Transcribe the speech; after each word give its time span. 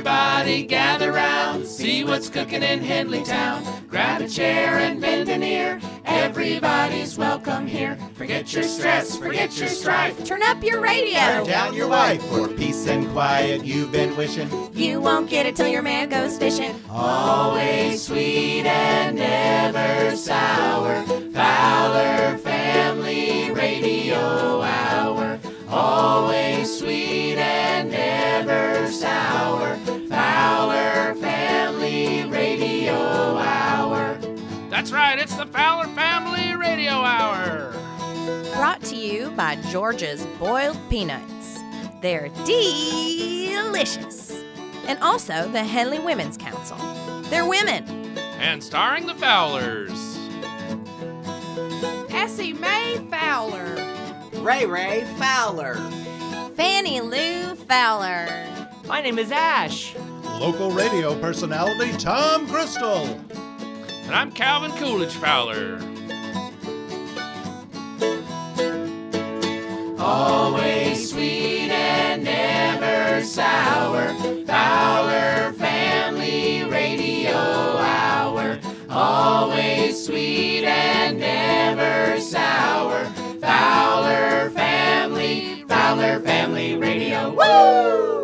Everybody 0.00 0.62
gather 0.62 1.12
round, 1.12 1.66
see 1.66 2.04
what's 2.04 2.30
cooking 2.30 2.62
in 2.62 2.82
Henley 2.82 3.22
Town. 3.22 3.62
Grab 3.86 4.22
a 4.22 4.28
chair 4.30 4.78
and 4.78 4.98
bend 4.98 5.28
an 5.28 5.42
ear. 5.42 5.78
Everybody's 6.06 7.18
welcome 7.18 7.66
here. 7.66 7.98
Forget 8.14 8.50
your 8.54 8.62
stress, 8.62 9.18
forget 9.18 9.58
your 9.58 9.68
strife. 9.68 10.24
Turn 10.24 10.42
up 10.42 10.64
your 10.64 10.80
radio. 10.80 11.18
Turn 11.18 11.44
down 11.44 11.74
your 11.74 11.88
wife 11.88 12.22
for 12.28 12.48
peace 12.48 12.86
and 12.86 13.10
quiet 13.10 13.62
you've 13.62 13.92
been 13.92 14.16
wishing. 14.16 14.48
You 14.72 15.02
won't 15.02 15.28
get 15.28 15.44
it 15.44 15.54
till 15.54 15.68
your 15.68 15.82
man 15.82 16.08
goes 16.08 16.38
fishing. 16.38 16.74
Always 16.88 18.02
sweet 18.02 18.64
and 18.64 19.16
never 19.16 20.16
sour. 20.16 21.02
Fowler 21.34 22.38
Family 22.38 23.50
Radio 23.50 24.62
Hour. 24.62 25.38
Always 25.68 26.78
sweet 26.78 27.29
That's 34.80 34.92
right, 34.92 35.18
it's 35.18 35.36
the 35.36 35.44
Fowler 35.44 35.88
Family 35.88 36.56
Radio 36.56 36.92
Hour. 36.92 37.74
Brought 38.54 38.80
to 38.84 38.96
you 38.96 39.30
by 39.32 39.56
George's 39.70 40.24
Boiled 40.38 40.78
Peanuts. 40.88 41.58
They're 42.00 42.30
delicious. 42.46 44.42
And 44.86 44.98
also 45.00 45.50
the 45.50 45.62
Henley 45.62 45.98
Women's 45.98 46.38
Council. 46.38 46.78
They're 47.24 47.46
women. 47.46 47.84
And 48.38 48.64
starring 48.64 49.04
the 49.04 49.14
Fowlers. 49.16 49.92
Essie 52.08 52.54
May 52.54 53.06
Fowler. 53.10 53.76
Ray 54.36 54.64
Ray 54.64 55.04
Fowler. 55.18 55.74
Fannie 56.54 57.02
Lou 57.02 57.54
Fowler. 57.54 58.26
My 58.86 59.02
name 59.02 59.18
is 59.18 59.30
Ash. 59.30 59.94
Local 60.38 60.70
radio 60.70 61.20
personality 61.20 61.92
Tom 61.98 62.46
Krystal. 62.46 63.29
And 64.04 64.14
I'm 64.14 64.32
Calvin 64.32 64.72
Coolidge 64.72 65.14
Fowler. 65.14 65.78
Always 69.98 71.10
sweet 71.10 71.70
and 71.70 72.24
never 72.24 73.22
sour. 73.24 74.14
Fowler 74.46 75.52
Family 75.52 76.64
Radio 76.64 77.32
Hour. 77.36 78.58
Always 78.88 80.04
sweet 80.06 80.64
and 80.64 81.18
never 81.20 82.20
sour. 82.20 83.04
Fowler 83.40 84.50
Family, 84.50 85.64
Fowler 85.68 86.20
Family 86.20 86.76
Radio. 86.76 87.30
Woo! 87.30 88.19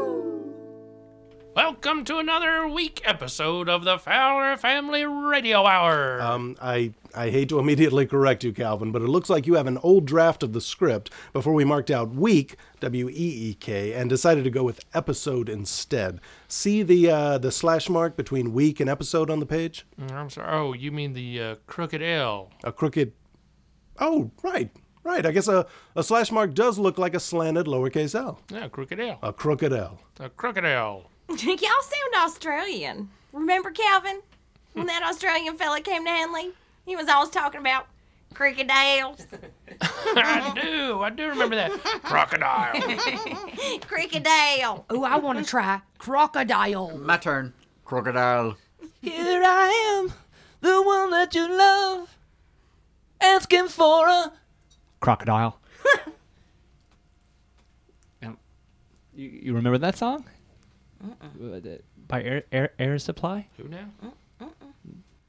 Welcome 1.57 2.05
to 2.05 2.19
another 2.19 2.69
week 2.69 3.01
episode 3.03 3.67
of 3.67 3.83
the 3.83 3.99
Fowler 3.99 4.59
Family 4.59 5.07
Radio 5.07 5.65
Hour. 5.65 6.21
Um, 6.21 6.55
I, 6.61 6.93
I 7.15 7.31
hate 7.31 7.49
to 7.49 7.59
immediately 7.59 8.05
correct 8.05 8.45
you, 8.45 8.53
Calvin, 8.53 8.93
but 8.93 9.01
it 9.01 9.09
looks 9.09 9.31
like 9.31 9.47
you 9.47 9.55
have 9.55 9.67
an 9.67 9.79
old 9.79 10.05
draft 10.05 10.43
of 10.43 10.53
the 10.53 10.61
script 10.61 11.11
before 11.33 11.55
we 11.55 11.65
marked 11.65 11.91
out 11.91 12.11
week, 12.11 12.57
W 12.81 13.09
E 13.09 13.13
E 13.15 13.55
K, 13.55 13.95
and 13.95 14.11
decided 14.11 14.45
to 14.45 14.51
go 14.51 14.65
with 14.65 14.85
episode 14.93 15.49
instead. 15.49 16.21
See 16.47 16.83
the 16.83 17.11
uh, 17.11 17.39
the 17.39 17.51
slash 17.51 17.89
mark 17.89 18.19
between 18.19 18.53
week 18.53 18.79
and 18.79 18.91
episode 18.91 19.31
on 19.31 19.41
the 19.41 19.47
page? 19.47 19.87
I'm 20.13 20.29
sorry. 20.29 20.53
Oh, 20.53 20.75
you 20.75 20.93
mean 20.93 21.15
the 21.15 21.41
uh, 21.41 21.55
crooked 21.67 22.03
L? 22.03 22.51
A 22.65 22.71
crooked. 22.71 23.15
Oh, 23.99 24.31
right, 24.43 24.71
right. 25.05 25.25
I 25.25 25.33
guess 25.33 25.49
a, 25.49 25.65
a 25.95 26.03
slash 26.03 26.31
mark 26.31 26.53
does 26.53 26.79
look 26.79 26.99
like 26.99 27.15
a 27.15 27.21
slanted 27.21 27.65
lowercase 27.65 28.15
l. 28.15 28.43
Yeah, 28.51 28.69
crooked 28.69 29.01
L. 29.01 29.21
A 29.23 29.33
crooked 29.33 29.73
L. 29.73 30.01
A 30.21 30.29
crooked 30.29 30.67
L. 30.67 31.11
Y'all 31.29 31.39
sound 31.39 32.15
Australian. 32.19 33.11
Remember 33.33 33.71
Calvin? 33.71 34.21
When 34.75 34.87
that 34.87 35.03
Australian 35.03 35.57
fella 35.57 35.81
came 35.81 36.05
to 36.05 36.11
Henley? 36.11 36.53
He 36.85 36.95
was 36.95 37.09
always 37.09 37.31
talking 37.31 37.61
about 37.61 37.87
crocodiles. 38.33 39.27
I 39.81 40.53
do. 40.55 41.03
I 41.03 41.11
do 41.11 41.29
remember 41.29 41.57
that. 41.57 41.73
Crocodile. 42.03 42.81
Crocodile. 43.81 44.85
Oh, 44.91 45.03
I 45.05 45.17
want 45.17 45.39
to 45.39 45.45
try 45.45 45.81
crocodile. 45.99 46.97
My 46.99 47.17
turn. 47.17 47.55
Crocodile. 47.85 48.57
Here 49.01 49.43
I 49.45 49.99
am, 49.99 50.13
the 50.61 50.83
one 50.83 51.11
that 51.11 51.35
you 51.35 51.49
love, 51.49 52.17
asking 53.21 53.69
for 53.69 54.09
a 54.09 54.33
crocodile. 55.01 55.59
You, 59.17 59.31
you 59.31 59.55
remember 59.55 59.79
that 59.79 59.97
song? 59.97 60.25
Uh, 61.03 61.61
the- 61.61 61.81
By 62.09 62.23
Air, 62.23 62.45
Air, 62.53 62.73
Air 62.79 62.99
Supply? 62.99 63.47
Who 63.57 63.69
now? 63.69 63.89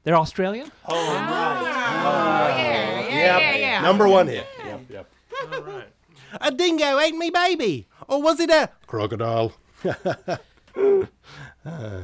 They're 0.04 0.16
Australian? 0.16 0.70
Oh, 0.88 0.94
yeah, 1.04 3.08
yeah, 3.08 3.38
yeah, 3.38 3.56
Yep. 3.56 3.82
Number 3.82 4.08
one 4.08 4.28
hit. 4.28 4.46
Yep, 4.64 4.80
yep. 4.90 5.10
All 5.52 5.62
right. 5.62 5.88
A 6.40 6.50
dingo 6.50 6.98
ate 6.98 7.14
me 7.16 7.30
baby. 7.30 7.88
Or 8.06 8.22
was 8.22 8.40
it 8.40 8.50
a 8.50 8.70
crocodile? 8.86 9.52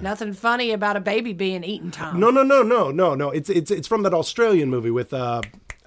Nothing 0.00 0.32
funny 0.32 0.72
about 0.72 0.96
a 0.96 1.00
baby 1.00 1.32
being 1.32 1.64
eaten, 1.64 1.90
Tom. 1.90 2.18
No, 2.20 2.30
no, 2.30 2.42
no, 2.42 2.62
no, 2.62 2.90
no, 2.90 3.14
no. 3.14 3.30
It's 3.30 3.48
it's 3.50 3.70
it's 3.70 3.86
from 3.88 4.02
that 4.02 4.12
Australian 4.14 4.68
movie 4.70 4.90
with 4.90 5.12
uh, 5.14 5.40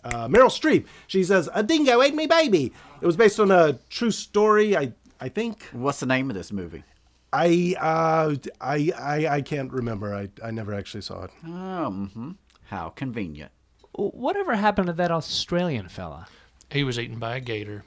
uh, 0.03 0.27
Meryl 0.27 0.49
Streep. 0.49 0.85
She 1.07 1.23
says, 1.23 1.49
"A 1.53 1.63
dingo 1.63 2.01
ate 2.01 2.15
me 2.15 2.25
baby." 2.27 2.71
It 3.01 3.05
was 3.05 3.15
based 3.17 3.39
on 3.39 3.51
a 3.51 3.73
true 3.89 4.11
story, 4.11 4.75
I 4.77 4.93
I 5.19 5.29
think. 5.29 5.63
What's 5.71 5.99
the 5.99 6.05
name 6.07 6.29
of 6.29 6.35
this 6.35 6.51
movie? 6.51 6.83
I 7.33 7.75
uh, 7.79 8.35
I 8.61 8.91
I 8.97 9.27
I 9.27 9.41
can't 9.41 9.71
remember. 9.71 10.13
I 10.13 10.29
I 10.43 10.51
never 10.51 10.73
actually 10.73 11.01
saw 11.01 11.23
it. 11.25 11.31
Um, 11.43 12.11
hmm 12.13 12.31
how 12.67 12.89
convenient. 12.89 13.51
Whatever 13.93 14.55
happened 14.55 14.87
to 14.87 14.93
that 14.93 15.09
Australian 15.09 15.87
fella? 15.87 16.27
He 16.69 16.83
was 16.83 16.99
eaten 16.99 17.17
by 17.17 17.37
a 17.37 17.39
gator. 17.39 17.83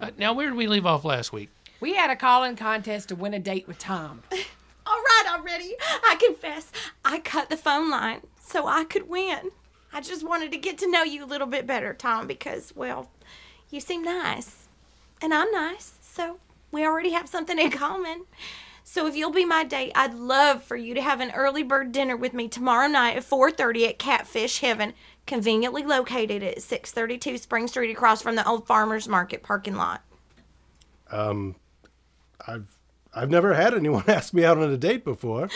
Uh, 0.00 0.10
now, 0.18 0.32
where 0.32 0.48
did 0.48 0.56
we 0.56 0.66
leave 0.66 0.84
off 0.86 1.04
last 1.04 1.32
week? 1.32 1.48
We 1.80 1.94
had 1.94 2.10
a 2.10 2.16
calling 2.16 2.54
contest 2.56 3.08
to 3.08 3.16
win 3.16 3.32
a 3.34 3.38
date 3.38 3.66
with 3.66 3.78
Tom. 3.78 4.22
All 4.86 5.02
right, 5.02 5.24
already. 5.38 5.74
I 5.80 6.16
confess, 6.24 6.70
I 7.04 7.18
cut 7.20 7.48
the 7.48 7.56
phone 7.56 7.90
line 7.90 8.20
so 8.40 8.66
I 8.66 8.84
could 8.84 9.08
win. 9.08 9.50
I 9.92 10.00
just 10.00 10.26
wanted 10.26 10.52
to 10.52 10.58
get 10.58 10.78
to 10.78 10.90
know 10.90 11.02
you 11.02 11.24
a 11.24 11.26
little 11.26 11.46
bit 11.46 11.66
better, 11.66 11.94
Tom, 11.94 12.26
because, 12.26 12.74
well, 12.76 13.10
you 13.70 13.80
seem 13.80 14.02
nice. 14.02 14.68
And 15.22 15.32
I'm 15.32 15.50
nice, 15.50 15.94
so 16.02 16.38
we 16.70 16.84
already 16.84 17.10
have 17.12 17.28
something 17.28 17.58
in 17.58 17.70
common. 17.70 18.24
So 18.92 19.06
if 19.06 19.14
you'll 19.14 19.30
be 19.30 19.44
my 19.44 19.62
date, 19.62 19.92
I'd 19.94 20.14
love 20.14 20.64
for 20.64 20.74
you 20.74 20.94
to 20.94 21.00
have 21.00 21.20
an 21.20 21.30
early 21.30 21.62
bird 21.62 21.92
dinner 21.92 22.16
with 22.16 22.34
me 22.34 22.48
tomorrow 22.48 22.88
night 22.88 23.16
at 23.16 23.22
4:30 23.22 23.86
at 23.86 24.00
Catfish 24.00 24.58
Heaven, 24.58 24.94
conveniently 25.28 25.84
located 25.84 26.42
at 26.42 26.60
632 26.60 27.38
Spring 27.38 27.68
Street 27.68 27.92
across 27.92 28.20
from 28.20 28.34
the 28.34 28.44
old 28.44 28.66
farmers 28.66 29.06
market 29.06 29.44
parking 29.44 29.76
lot. 29.76 30.02
Um 31.08 31.54
I've 32.44 32.66
I've 33.14 33.30
never 33.30 33.54
had 33.54 33.74
anyone 33.74 34.02
ask 34.08 34.34
me 34.34 34.44
out 34.44 34.58
on 34.58 34.72
a 34.72 34.76
date 34.76 35.04
before. 35.04 35.48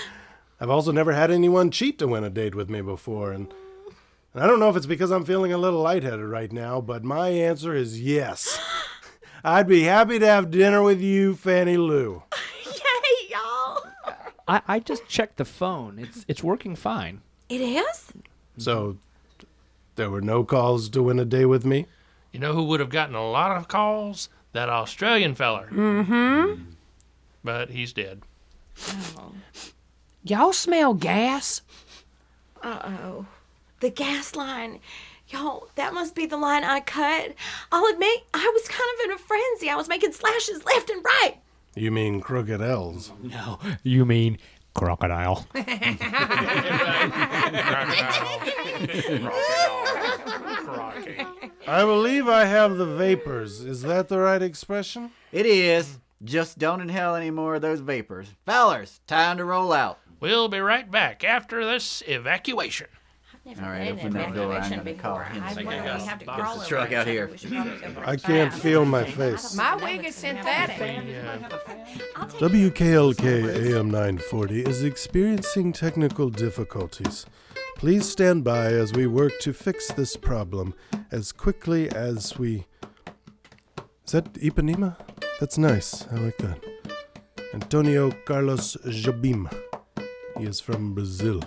I've 0.60 0.70
also 0.70 0.92
never 0.92 1.12
had 1.12 1.32
anyone 1.32 1.72
cheat 1.72 1.98
to 1.98 2.06
win 2.06 2.22
a 2.22 2.30
date 2.30 2.54
with 2.54 2.70
me 2.70 2.82
before, 2.82 3.32
and, 3.32 3.52
and 4.32 4.44
I 4.44 4.46
don't 4.46 4.60
know 4.60 4.70
if 4.70 4.76
it's 4.76 4.86
because 4.86 5.10
I'm 5.10 5.24
feeling 5.24 5.52
a 5.52 5.58
little 5.58 5.82
lightheaded 5.82 6.24
right 6.24 6.52
now, 6.52 6.80
but 6.80 7.02
my 7.02 7.30
answer 7.30 7.74
is 7.74 8.00
yes. 8.00 8.60
I'd 9.44 9.66
be 9.66 9.82
happy 9.82 10.20
to 10.20 10.26
have 10.26 10.52
dinner 10.52 10.84
with 10.84 11.00
you, 11.00 11.34
Fannie 11.34 11.76
Lou. 11.78 12.22
Yay, 14.48 14.54
y'all. 14.54 14.62
I, 14.66 14.76
I 14.76 14.78
just 14.80 15.08
checked 15.08 15.36
the 15.36 15.44
phone. 15.44 15.98
It's 15.98 16.24
it's 16.28 16.42
working 16.42 16.76
fine. 16.76 17.20
It 17.48 17.60
is? 17.60 18.12
So 18.58 18.96
there 19.96 20.10
were 20.10 20.20
no 20.20 20.44
calls 20.44 20.88
to 20.90 21.02
win 21.02 21.18
a 21.18 21.24
day 21.24 21.44
with 21.44 21.64
me. 21.64 21.86
You 22.32 22.40
know 22.40 22.52
who 22.52 22.64
would 22.64 22.80
have 22.80 22.90
gotten 22.90 23.14
a 23.14 23.30
lot 23.30 23.56
of 23.56 23.68
calls? 23.68 24.28
That 24.52 24.68
Australian 24.68 25.34
feller. 25.34 25.68
Mm-hmm. 25.70 26.62
But 27.42 27.70
he's 27.70 27.92
dead. 27.92 28.22
Oh. 29.16 29.32
Y'all 30.22 30.52
smell 30.52 30.94
gas? 30.94 31.62
Uh-oh. 32.62 33.26
The 33.80 33.90
gas 33.90 34.34
line. 34.34 34.80
Y'all, 35.28 35.68
that 35.74 35.92
must 35.92 36.14
be 36.14 36.26
the 36.26 36.36
line 36.36 36.64
I 36.64 36.80
cut. 36.80 37.34
I'll 37.72 37.86
admit, 37.86 38.22
I 38.32 38.50
was 38.54 38.68
kind 38.68 38.90
of 38.98 39.04
in 39.04 39.12
a 39.12 39.18
frenzy. 39.18 39.68
I 39.68 39.76
was 39.76 39.88
making 39.88 40.12
slashes 40.12 40.64
left 40.64 40.88
and 40.88 41.04
right. 41.04 41.34
You 41.76 41.90
mean 41.90 42.20
crooked 42.20 42.60
L's? 42.60 43.12
No, 43.22 43.58
you 43.82 44.04
mean 44.04 44.38
crocodile. 44.74 45.46
I 51.66 51.82
believe 51.84 52.28
I 52.28 52.44
have 52.44 52.76
the 52.76 52.86
vapors. 52.86 53.60
Is 53.60 53.82
that 53.82 54.08
the 54.08 54.18
right 54.18 54.42
expression? 54.42 55.10
It 55.32 55.46
is. 55.46 55.98
Just 56.22 56.58
don't 56.58 56.80
inhale 56.80 57.14
any 57.14 57.30
more 57.30 57.56
of 57.56 57.62
those 57.62 57.80
vapors. 57.80 58.28
Fellers, 58.46 59.00
time 59.06 59.36
to 59.38 59.44
roll 59.44 59.72
out. 59.72 59.98
We'll 60.20 60.48
be 60.48 60.60
right 60.60 60.90
back 60.90 61.24
after 61.24 61.64
this 61.64 62.02
evacuation. 62.06 62.86
Never 63.46 63.62
All 63.62 63.68
right, 63.68 63.88
been 63.90 63.98
open 63.98 64.06
in 64.06 64.12
that 64.14 64.34
door. 64.34 64.52
I'm 64.54 64.70
gonna 64.70 64.94
call 64.94 65.18
before. 65.18 65.24
him. 65.24 65.42
I 65.42 65.52
Think 65.54 65.68
I 65.68 65.82
we 65.98 66.02
have 66.04 66.18
to 66.18 66.24
box 66.24 66.40
crawl 66.40 66.52
of 66.54 66.58
over 66.60 66.66
truck 66.68 66.92
out 66.92 67.06
here. 67.06 67.28
We 67.28 67.36
should 67.36 67.50
probably 67.50 67.78
go 67.78 68.00
I 68.06 68.16
can't 68.16 68.50
fast. 68.52 68.62
feel 68.62 68.84
my 68.86 69.04
face. 69.04 69.54
My 69.54 69.76
wig 69.76 70.04
is 70.06 70.14
synthetic. 70.14 70.78
Yeah. 71.06 71.48
I'll 72.16 72.26
take 72.28 72.40
WKLK 72.40 73.74
AM 73.76 73.90
940 73.90 74.62
is 74.62 74.82
experiencing 74.82 75.72
technical 75.72 76.30
difficulties. 76.30 77.26
Please 77.76 78.08
stand 78.08 78.44
by 78.44 78.66
as 78.66 78.94
we 78.94 79.06
work 79.06 79.32
to 79.40 79.52
fix 79.52 79.92
this 79.92 80.16
problem 80.16 80.72
as 81.12 81.30
quickly 81.30 81.90
as 81.90 82.38
we. 82.38 82.64
Is 84.06 84.12
that 84.12 84.32
Ipanema? 84.34 84.96
That's 85.38 85.58
nice. 85.58 86.06
I 86.10 86.14
like 86.16 86.38
that. 86.38 86.64
Antonio 87.52 88.10
Carlos 88.24 88.76
Jobim. 88.86 89.52
He 90.38 90.44
is 90.44 90.60
from 90.60 90.94
Brazil. 90.94 91.42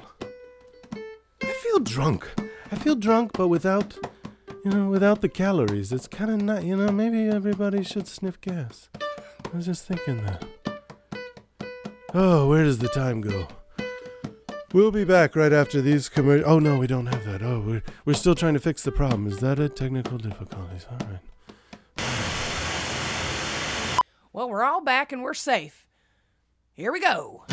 Feel 1.78 1.84
drunk. 1.84 2.28
I 2.72 2.76
feel 2.76 2.96
drunk, 2.96 3.34
but 3.34 3.50
without, 3.50 3.96
you 4.66 4.72
know, 4.72 4.90
without 4.90 5.22
the 5.22 5.30
calories. 5.30 5.92
It's 5.92 6.08
kind 6.08 6.32
of 6.32 6.42
not, 6.42 6.64
you 6.64 6.76
know, 6.76 6.92
maybe 6.92 7.28
everybody 7.28 7.84
should 7.84 8.08
sniff 8.08 8.42
gas. 8.42 8.90
I 9.00 9.56
was 9.56 9.68
just 9.68 9.86
thinking 9.86 10.24
that. 10.24 10.44
Oh, 12.16 12.50
where 12.50 12.64
does 12.64 12.80
the 12.80 12.88
time 12.88 13.22
go? 13.22 13.48
We'll 14.74 14.90
be 14.90 15.04
back 15.04 15.36
right 15.36 15.54
after 15.54 15.80
these 15.80 16.10
commercials. 16.10 16.50
Oh 16.50 16.58
no, 16.58 16.80
we 16.80 16.88
don't 16.88 17.06
have 17.06 17.24
that. 17.26 17.44
Oh, 17.44 17.60
we're 17.60 17.84
we're 18.06 18.16
still 18.16 18.34
trying 18.34 18.56
to 18.56 18.60
fix 18.60 18.82
the 18.82 18.92
problem. 18.92 19.28
Is 19.28 19.38
that 19.42 19.60
a 19.60 19.70
technical 19.70 20.18
difficulties? 20.18 20.88
All 20.90 20.98
right. 21.08 21.20
Well, 24.34 24.50
we're 24.50 24.64
all 24.64 24.82
back 24.82 25.12
and 25.12 25.22
we're 25.22 25.36
safe. 25.36 25.86
Here 26.74 26.92
we 26.92 27.00
go. 27.00 27.46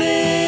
News 0.00 0.40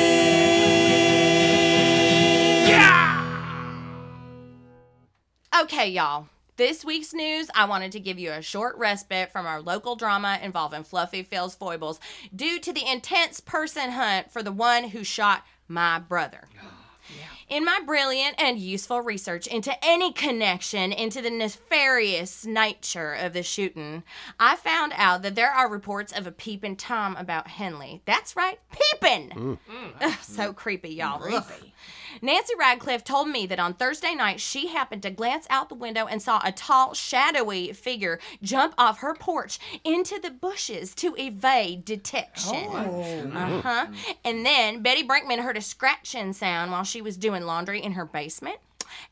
Okay, 5.63 5.89
y'all. 5.89 6.27
This 6.57 6.85
week's 6.85 7.15
news, 7.15 7.49
I 7.55 7.65
wanted 7.65 7.93
to 7.93 8.01
give 8.01 8.19
you 8.19 8.33
a 8.33 8.43
short 8.43 8.77
respite 8.77 9.33
from 9.33 9.47
our 9.47 9.61
local 9.61 9.97
drama 9.97 10.39
involving 10.43 10.85
Fluffy 10.85 11.23
Phil's 11.23 11.55
foibles 11.55 11.99
due 12.35 12.59
to 12.61 12.73
the 12.73 12.91
intense 12.91 13.41
person 13.41 13.91
hunt 13.91 14.31
for 14.31 14.43
the 14.43 14.53
one 14.53 14.85
who 14.85 15.03
shot 15.03 15.45
my 15.69 15.99
brother. 15.99 16.49
In 17.53 17.67
my 17.67 17.81
brilliant 17.85 18.37
and 18.41 18.59
useful 18.59 19.03
research 19.03 19.47
into 19.47 19.75
any 19.85 20.11
connection 20.11 20.91
into 20.91 21.21
the 21.21 21.29
nefarious 21.29 22.47
nature 22.47 23.13
of 23.13 23.35
the 23.35 23.43
shooting, 23.43 24.05
I 24.41 24.57
found 24.57 24.95
out 24.97 25.21
that 25.21 25.35
there 25.35 25.51
are 25.51 25.69
reports 25.69 26.13
of 26.13 26.27
a 26.27 26.33
peeping 26.33 26.77
Tom 26.77 27.15
about 27.15 27.49
Henley. 27.49 28.01
That's 28.07 28.37
right, 28.37 28.59
peeping! 28.73 29.59
Ugh, 30.01 30.15
so 30.23 30.55
creepy, 30.55 30.95
y'all. 30.95 31.23
Ugh. 31.23 31.45
Nancy 32.23 32.55
Radcliffe 32.59 33.05
told 33.05 33.29
me 33.29 33.47
that 33.47 33.59
on 33.59 33.75
Thursday 33.75 34.15
night 34.15 34.41
she 34.41 34.69
happened 34.69 35.03
to 35.03 35.11
glance 35.11 35.47
out 35.51 35.69
the 35.69 35.75
window 35.75 36.07
and 36.07 36.23
saw 36.23 36.41
a 36.45 36.53
tall, 36.53 36.95
shadowy 36.95 37.73
figure 37.73 38.19
jump 38.43 38.73
off 38.79 39.01
her 39.01 39.15
porch 39.15 39.59
into 39.85 40.19
the 40.19 40.31
bushes 40.31 40.95
to 40.95 41.15
evade 41.19 41.85
detection. 41.85 42.67
Uh 43.35 43.61
huh. 43.61 43.87
And 44.25 44.47
then 44.47 44.83
Betty 44.83 45.07
Brinkman 45.07 45.41
heard 45.41 45.57
a 45.57 45.61
scratching 45.61 46.33
sound 46.33 46.71
while 46.71 46.85
she 46.85 47.03
was 47.03 47.17
doing 47.17 47.42
laundry 47.47 47.83
in 47.83 47.93
her 47.93 48.05
basement. 48.05 48.59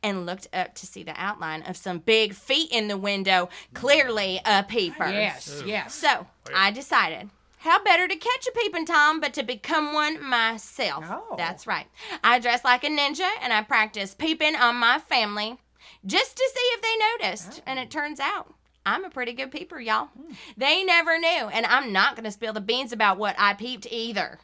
And 0.02 0.26
looked 0.26 0.46
up 0.52 0.74
to 0.74 0.86
see 0.86 1.02
the 1.02 1.14
outline 1.16 1.62
of 1.62 1.74
some 1.74 2.00
big 2.00 2.34
feet 2.34 2.70
in 2.70 2.88
the 2.88 2.98
window, 2.98 3.48
clearly 3.72 4.38
a 4.44 4.62
peeper. 4.62 5.08
Yes, 5.08 5.62
yes. 5.64 5.94
So 5.94 6.26
I 6.54 6.70
decided, 6.70 7.30
how 7.58 7.82
better 7.82 8.06
to 8.06 8.16
catch 8.16 8.46
a 8.46 8.52
peeping 8.52 8.84
Tom 8.84 9.20
but 9.20 9.32
to 9.34 9.42
become 9.42 9.94
one 9.94 10.22
myself? 10.22 11.04
Oh. 11.08 11.34
That's 11.38 11.66
right. 11.66 11.86
I 12.22 12.38
dress 12.40 12.62
like 12.62 12.84
a 12.84 12.88
ninja 12.88 13.28
and 13.40 13.54
I 13.54 13.62
practice 13.62 14.14
peeping 14.14 14.54
on 14.54 14.76
my 14.76 14.98
family 14.98 15.58
just 16.04 16.36
to 16.36 16.50
see 16.54 16.60
if 16.74 16.82
they 16.82 17.26
noticed. 17.26 17.62
And 17.64 17.78
it 17.78 17.90
turns 17.90 18.20
out. 18.20 18.52
I'm 18.84 19.04
a 19.04 19.10
pretty 19.10 19.32
good 19.32 19.50
peeper, 19.50 19.80
y'all. 19.80 20.06
Hmm. 20.06 20.32
They 20.56 20.84
never 20.84 21.18
knew, 21.18 21.48
and 21.52 21.66
I'm 21.66 21.92
not 21.92 22.16
going 22.16 22.24
to 22.24 22.30
spill 22.30 22.54
the 22.54 22.60
beans 22.62 22.92
about 22.92 23.18
what 23.18 23.34
I 23.38 23.52
peeped 23.54 23.86
either. 23.90 24.40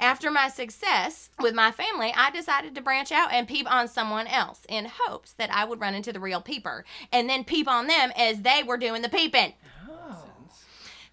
After 0.00 0.30
my 0.30 0.48
success 0.48 1.28
with 1.38 1.54
my 1.54 1.70
family, 1.70 2.12
I 2.16 2.30
decided 2.30 2.74
to 2.74 2.80
branch 2.80 3.12
out 3.12 3.32
and 3.32 3.46
peep 3.46 3.70
on 3.70 3.86
someone 3.86 4.26
else 4.26 4.62
in 4.66 4.90
hopes 4.90 5.34
that 5.34 5.52
I 5.54 5.66
would 5.66 5.78
run 5.78 5.94
into 5.94 6.10
the 6.10 6.20
real 6.20 6.40
peeper 6.40 6.86
and 7.12 7.28
then 7.28 7.44
peep 7.44 7.68
on 7.68 7.86
them 7.86 8.10
as 8.16 8.40
they 8.40 8.62
were 8.62 8.78
doing 8.78 9.02
the 9.02 9.10
peeping. 9.10 9.52
Oh. 9.90 10.24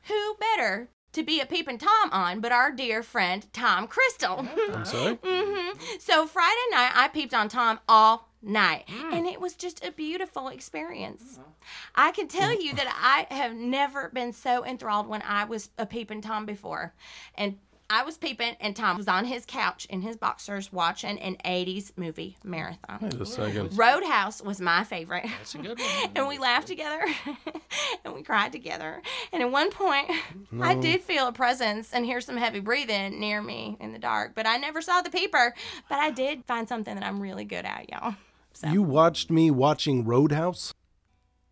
Who 0.04 0.36
better 0.40 0.88
to 1.12 1.22
be 1.22 1.42
a 1.42 1.46
peeping 1.46 1.80
Tom 1.80 2.12
on 2.14 2.40
but 2.40 2.54
our 2.54 2.72
dear 2.72 3.04
friend 3.04 3.46
Tom 3.52 3.90
Krystal? 3.90 4.48
I'm 4.74 4.86
sorry. 4.86 5.20
hmm 5.22 5.78
So 6.00 6.26
Friday 6.26 6.56
night, 6.72 6.94
I 6.96 7.10
peeped 7.10 7.34
on 7.34 7.50
Tom 7.50 7.82
all 7.90 8.30
night, 8.42 8.86
hmm. 8.88 9.14
and 9.14 9.28
it 9.28 9.42
was 9.42 9.56
just 9.56 9.84
a 9.84 9.92
beautiful 9.92 10.48
experience. 10.48 11.40
Mm-hmm. 11.40 11.52
I 11.96 12.12
can 12.12 12.30
tell 12.30 12.56
mm. 12.56 12.64
you 12.64 12.74
that 12.76 12.88
I 13.30 13.34
have 13.34 13.54
never 13.54 14.10
been 14.14 14.32
so 14.32 14.64
enthralled 14.64 15.08
when 15.08 15.22
I 15.24 15.44
was 15.44 15.72
a 15.78 15.86
peeping 15.86 16.22
Tom 16.22 16.46
before, 16.46 16.94
and. 17.36 17.58
I 17.90 18.04
was 18.04 18.18
peeping, 18.18 18.58
and 18.60 18.76
Tom 18.76 18.98
was 18.98 19.08
on 19.08 19.24
his 19.24 19.46
couch 19.46 19.86
in 19.86 20.02
his 20.02 20.18
boxers 20.18 20.74
watching 20.74 21.18
an 21.20 21.38
80s 21.46 21.94
movie 21.96 22.36
marathon. 22.44 23.00
Wait 23.02 23.14
a 23.14 23.26
second. 23.26 23.78
Roadhouse 23.78 24.42
was 24.42 24.60
my 24.60 24.84
favorite. 24.84 25.24
That's 25.38 25.56
a 25.56 25.60
good 25.60 25.80
one. 26.02 26.12
and 26.14 26.28
we 26.28 26.38
laughed 26.38 26.68
together 26.68 27.00
and 28.04 28.14
we 28.14 28.24
cried 28.24 28.52
together. 28.52 29.02
And 29.32 29.42
at 29.42 29.50
one 29.50 29.72
point, 29.72 30.12
I 30.62 30.76
did 30.76 31.02
feel 31.02 31.28
a 31.28 31.32
presence 31.32 31.94
and 31.94 32.06
hear 32.06 32.20
some 32.20 32.36
heavy 32.36 32.60
breathing 32.60 33.22
near 33.22 33.42
me 33.42 33.78
in 33.80 33.94
the 33.94 34.00
dark, 34.00 34.34
but 34.36 34.46
I 34.46 34.58
never 34.58 34.82
saw 34.82 35.02
the 35.02 35.10
peeper. 35.10 35.54
But 35.88 36.00
I 36.00 36.12
did 36.12 36.44
find 36.44 36.68
something 36.68 36.94
that 36.94 37.06
I'm 37.06 37.22
really 37.22 37.46
good 37.46 37.64
at, 37.64 37.90
y'all. 37.90 38.16
So. 38.54 38.68
You 38.68 38.84
watched 38.84 39.32
me 39.32 39.50
watching 39.50 40.04
Roadhouse? 40.04 40.74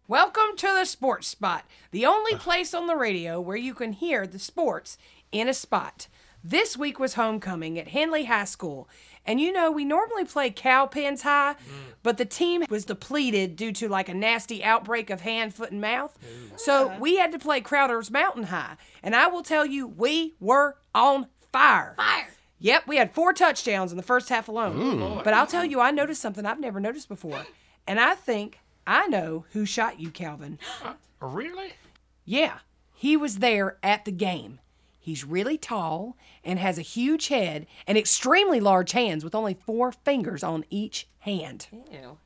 Welcome 0.10 0.58
to 0.58 0.68
the 0.68 0.86
Sports 0.86 1.28
Spot, 1.28 1.64
the 1.92 2.06
only 2.06 2.36
place 2.36 2.74
on 2.74 2.88
the 2.88 2.96
radio 2.98 3.40
where 3.40 3.56
you 3.56 3.74
can 3.74 3.94
hear 3.94 4.28
the 4.28 4.38
sports 4.38 4.98
in 5.32 5.48
a 5.48 5.54
spot. 5.54 6.08
This 6.48 6.78
week 6.78 7.00
was 7.00 7.16
homecoming 7.16 7.80
at 7.80 7.88
Henley 7.88 8.26
High 8.26 8.46
School. 8.46 8.88
And 9.26 9.42
you 9.42 9.52
know, 9.52 9.72
we 9.72 9.84
normally 9.84 10.26
play 10.26 10.52
Cowpens 10.52 11.24
High, 11.24 11.56
but 12.04 12.20
the 12.20 12.26
team 12.26 12.64
was 12.70 12.86
depleted 12.86 13.56
due 13.56 13.72
to 13.72 13.90
like 13.90 14.10
a 14.10 14.14
nasty 14.14 14.64
outbreak 14.64 15.10
of 15.10 15.22
hand, 15.22 15.56
foot, 15.56 15.72
and 15.72 15.82
mouth. 15.82 16.16
So 16.56 16.96
we 17.00 17.18
had 17.18 17.32
to 17.32 17.40
play 17.40 17.62
Crowder's 17.62 18.12
Mountain 18.12 18.44
High. 18.44 18.78
And 19.02 19.16
I 19.16 19.26
will 19.26 19.42
tell 19.42 19.66
you, 19.66 19.88
we 19.88 20.36
were 20.40 20.78
on 20.94 21.26
fire. 21.52 21.96
Fire. 21.98 22.28
Yep, 22.60 22.84
we 22.86 22.98
had 22.98 23.12
four 23.12 23.34
touchdowns 23.34 23.90
in 23.90 23.98
the 23.98 24.04
first 24.04 24.30
half 24.30 24.48
alone. 24.48 25.22
But 25.24 25.34
I'll 25.34 25.48
tell 25.48 25.66
you, 25.66 25.80
I 25.80 25.90
noticed 25.90 26.22
something 26.22 26.46
I've 26.46 26.60
never 26.60 26.80
noticed 26.80 27.10
before. 27.10 27.44
And 27.88 28.00
I 28.00 28.14
think 28.14 28.60
I 28.86 29.08
know 29.08 29.46
who 29.54 29.66
shot 29.66 30.00
you, 30.00 30.12
Calvin. 30.12 30.60
Really? 31.22 31.72
Yeah, 32.24 32.60
he 32.94 33.18
was 33.18 33.40
there 33.40 33.78
at 33.82 34.06
the 34.06 34.12
game. 34.12 34.60
He's 35.06 35.24
really 35.24 35.56
tall 35.56 36.18
and 36.44 36.58
has 36.58 36.80
a 36.80 36.82
huge 36.82 37.28
head 37.28 37.68
and 37.86 37.96
extremely 37.96 38.60
large 38.60 38.94
hands 38.94 39.24
with 39.24 39.36
only 39.36 39.54
four 39.54 39.92
fingers 39.92 40.44
on 40.44 40.66
each 40.72 41.08
hand. 41.20 41.68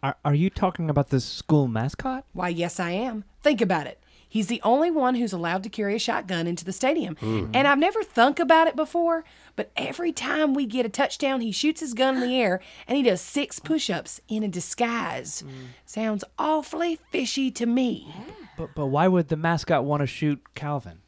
Are, 0.02 0.16
are 0.24 0.34
you 0.34 0.50
talking 0.50 0.90
about 0.90 1.10
the 1.10 1.20
school 1.20 1.68
mascot? 1.68 2.24
Why, 2.32 2.48
yes, 2.48 2.80
I 2.80 2.92
am. 2.92 3.26
Think 3.42 3.60
about 3.60 3.86
it. 3.86 4.02
He's 4.30 4.48
the 4.48 4.62
only 4.64 4.92
one 4.92 5.16
who's 5.16 5.34
allowed 5.34 5.64
to 5.64 5.70
carry 5.70 5.94
a 5.94 6.00
shotgun 6.00 6.48
into 6.48 6.64
the 6.64 6.72
stadium. 6.72 7.18
Hmm. 7.18 7.48
And 7.54 7.68
I've 7.68 7.78
never 7.78 8.02
thunk 8.02 8.40
about 8.40 8.68
it 8.68 8.78
before, 8.78 9.26
but 9.58 9.72
every 9.76 10.14
time 10.14 10.54
we 10.54 10.66
get 10.66 10.86
a 10.86 10.90
touchdown, 10.90 11.42
he 11.42 11.52
shoots 11.52 11.82
his 11.82 11.94
gun 11.94 12.16
in 12.16 12.22
the 12.22 12.40
air 12.42 12.62
and 12.88 12.96
he 12.96 13.04
does 13.04 13.20
six 13.20 13.60
push 13.60 13.90
ups 13.90 14.22
in 14.30 14.42
a 14.42 14.48
disguise. 14.48 15.42
Hmm. 15.42 15.66
Sounds 15.86 16.24
awfully 16.38 16.98
fishy 17.12 17.52
to 17.52 17.66
me. 17.66 18.16
But 18.56 18.70
but 18.74 18.86
why 18.86 19.10
would 19.10 19.28
the 19.28 19.36
mascot 19.36 19.84
want 19.84 20.00
to 20.00 20.08
shoot 20.08 20.42
Calvin? 20.56 21.00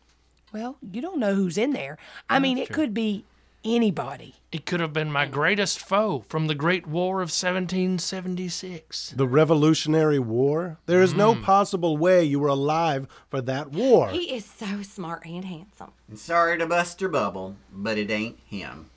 Well, 0.51 0.77
you 0.81 1.01
don't 1.01 1.19
know 1.19 1.33
who's 1.33 1.57
in 1.57 1.71
there. 1.73 1.97
I 2.29 2.39
mean, 2.39 2.57
it 2.57 2.69
could 2.69 2.93
be 2.93 3.25
anybody. 3.63 4.35
It 4.51 4.65
could 4.65 4.79
have 4.79 4.91
been 4.91 5.11
my 5.11 5.25
greatest 5.25 5.79
foe 5.79 6.25
from 6.27 6.47
the 6.47 6.55
Great 6.55 6.85
War 6.87 7.17
of 7.17 7.29
1776. 7.29 9.13
The 9.15 9.27
Revolutionary 9.27 10.19
War? 10.19 10.77
There 10.87 11.01
is 11.01 11.13
no 11.13 11.35
mm. 11.35 11.43
possible 11.43 11.95
way 11.95 12.23
you 12.23 12.39
were 12.39 12.49
alive 12.49 13.07
for 13.29 13.41
that 13.41 13.71
war. 13.71 14.09
He 14.09 14.33
is 14.33 14.45
so 14.45 14.81
smart 14.81 15.25
and 15.25 15.45
handsome. 15.45 15.91
And 16.09 16.19
sorry 16.19 16.57
to 16.57 16.65
bust 16.65 16.99
your 16.99 17.09
bubble, 17.09 17.55
but 17.71 17.97
it 17.97 18.11
ain't 18.11 18.39
him. 18.45 18.89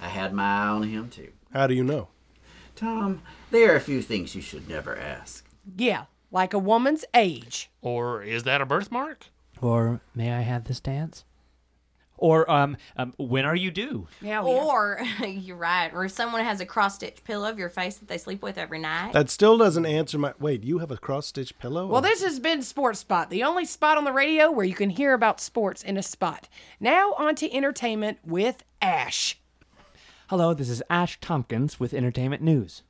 I 0.00 0.08
had 0.08 0.32
my 0.32 0.44
eye 0.44 0.68
on 0.68 0.82
him 0.84 1.10
too. 1.10 1.32
How 1.52 1.66
do 1.66 1.74
you 1.74 1.84
know? 1.84 2.08
Tom, 2.76 3.22
there 3.50 3.72
are 3.72 3.76
a 3.76 3.80
few 3.80 4.02
things 4.02 4.34
you 4.34 4.42
should 4.42 4.68
never 4.68 4.96
ask. 4.96 5.44
Yeah, 5.76 6.04
like 6.30 6.52
a 6.52 6.58
woman's 6.58 7.04
age. 7.14 7.70
Or 7.80 8.22
is 8.22 8.42
that 8.44 8.60
a 8.60 8.66
birthmark? 8.66 9.26
Or 9.64 10.02
may 10.14 10.30
I 10.30 10.42
have 10.42 10.64
this 10.64 10.78
dance? 10.78 11.24
Or 12.18 12.48
um, 12.50 12.76
um, 12.96 13.12
when 13.16 13.44
are 13.44 13.56
you 13.56 13.70
due? 13.70 14.06
Yeah, 14.20 14.28
yeah. 14.28 14.42
Or 14.42 15.02
you're 15.26 15.56
right. 15.56 15.90
Or 15.92 16.04
if 16.04 16.12
someone 16.12 16.44
has 16.44 16.60
a 16.60 16.66
cross 16.66 16.96
stitch 16.96 17.24
pillow 17.24 17.48
of 17.48 17.58
your 17.58 17.70
face 17.70 17.96
that 17.96 18.06
they 18.06 18.18
sleep 18.18 18.42
with 18.42 18.56
every 18.56 18.78
night. 18.78 19.14
That 19.14 19.30
still 19.30 19.58
doesn't 19.58 19.86
answer 19.86 20.18
my. 20.18 20.34
Wait, 20.38 20.64
you 20.64 20.78
have 20.78 20.90
a 20.90 20.96
cross 20.96 21.26
stitch 21.26 21.58
pillow? 21.58 21.86
Well, 21.86 22.02
this 22.02 22.22
has 22.22 22.38
been 22.38 22.62
Sports 22.62 23.00
Spot, 23.00 23.30
the 23.30 23.42
only 23.42 23.64
spot 23.64 23.98
on 23.98 24.04
the 24.04 24.12
radio 24.12 24.50
where 24.50 24.66
you 24.66 24.74
can 24.74 24.90
hear 24.90 25.12
about 25.14 25.40
sports 25.40 25.82
in 25.82 25.96
a 25.96 26.02
spot. 26.02 26.48
Now 26.78 27.14
on 27.14 27.34
to 27.36 27.52
entertainment 27.52 28.18
with 28.24 28.64
Ash. 28.80 29.38
Hello, 30.28 30.54
this 30.54 30.68
is 30.68 30.82
Ash 30.88 31.18
Tompkins 31.20 31.80
with 31.80 31.94
Entertainment 31.94 32.42
News. 32.42 32.82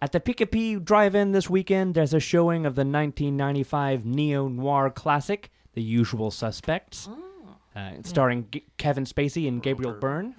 At 0.00 0.12
the 0.12 0.20
Picapee 0.20 0.82
Drive-In 0.82 1.32
this 1.32 1.50
weekend, 1.50 1.94
there's 1.94 2.14
a 2.14 2.20
showing 2.20 2.66
of 2.66 2.76
the 2.76 2.82
1995 2.82 4.04
neo-noir 4.04 4.90
classic, 4.90 5.50
The 5.78 5.84
Usual 5.84 6.32
Suspects, 6.32 7.08
uh, 7.76 7.92
starring 8.02 8.48
G- 8.50 8.64
Kevin 8.78 9.04
Spacey 9.04 9.46
and 9.46 9.62
Gabriel 9.62 9.92
Byrne. 9.92 10.34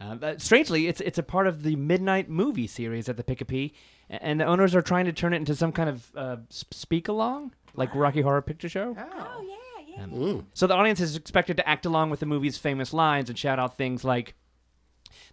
Uh, 0.00 0.14
but 0.14 0.40
strangely, 0.40 0.86
it's 0.86 1.02
it's 1.02 1.18
a 1.18 1.22
part 1.22 1.46
of 1.46 1.62
the 1.62 1.76
Midnight 1.76 2.30
Movie 2.30 2.66
series 2.66 3.06
at 3.10 3.18
the 3.18 3.22
Picapee, 3.22 3.72
a- 4.08 4.24
and 4.24 4.40
the 4.40 4.46
owners 4.46 4.74
are 4.74 4.80
trying 4.80 5.04
to 5.04 5.12
turn 5.12 5.34
it 5.34 5.36
into 5.36 5.54
some 5.54 5.72
kind 5.72 5.90
of 5.90 6.10
uh, 6.16 6.36
speak 6.48 7.08
along, 7.08 7.52
like 7.74 7.94
Rocky 7.94 8.22
Horror 8.22 8.40
Picture 8.40 8.70
Show. 8.70 8.96
oh. 8.98 9.44
Yeah, 9.46 10.06
yeah. 10.06 10.40
So 10.54 10.66
the 10.66 10.72
audience 10.74 11.00
is 11.00 11.16
expected 11.16 11.58
to 11.58 11.68
act 11.68 11.84
along 11.84 12.08
with 12.08 12.20
the 12.20 12.26
movie's 12.26 12.56
famous 12.56 12.94
lines 12.94 13.28
and 13.28 13.38
shout 13.38 13.58
out 13.58 13.76
things 13.76 14.02
like, 14.02 14.32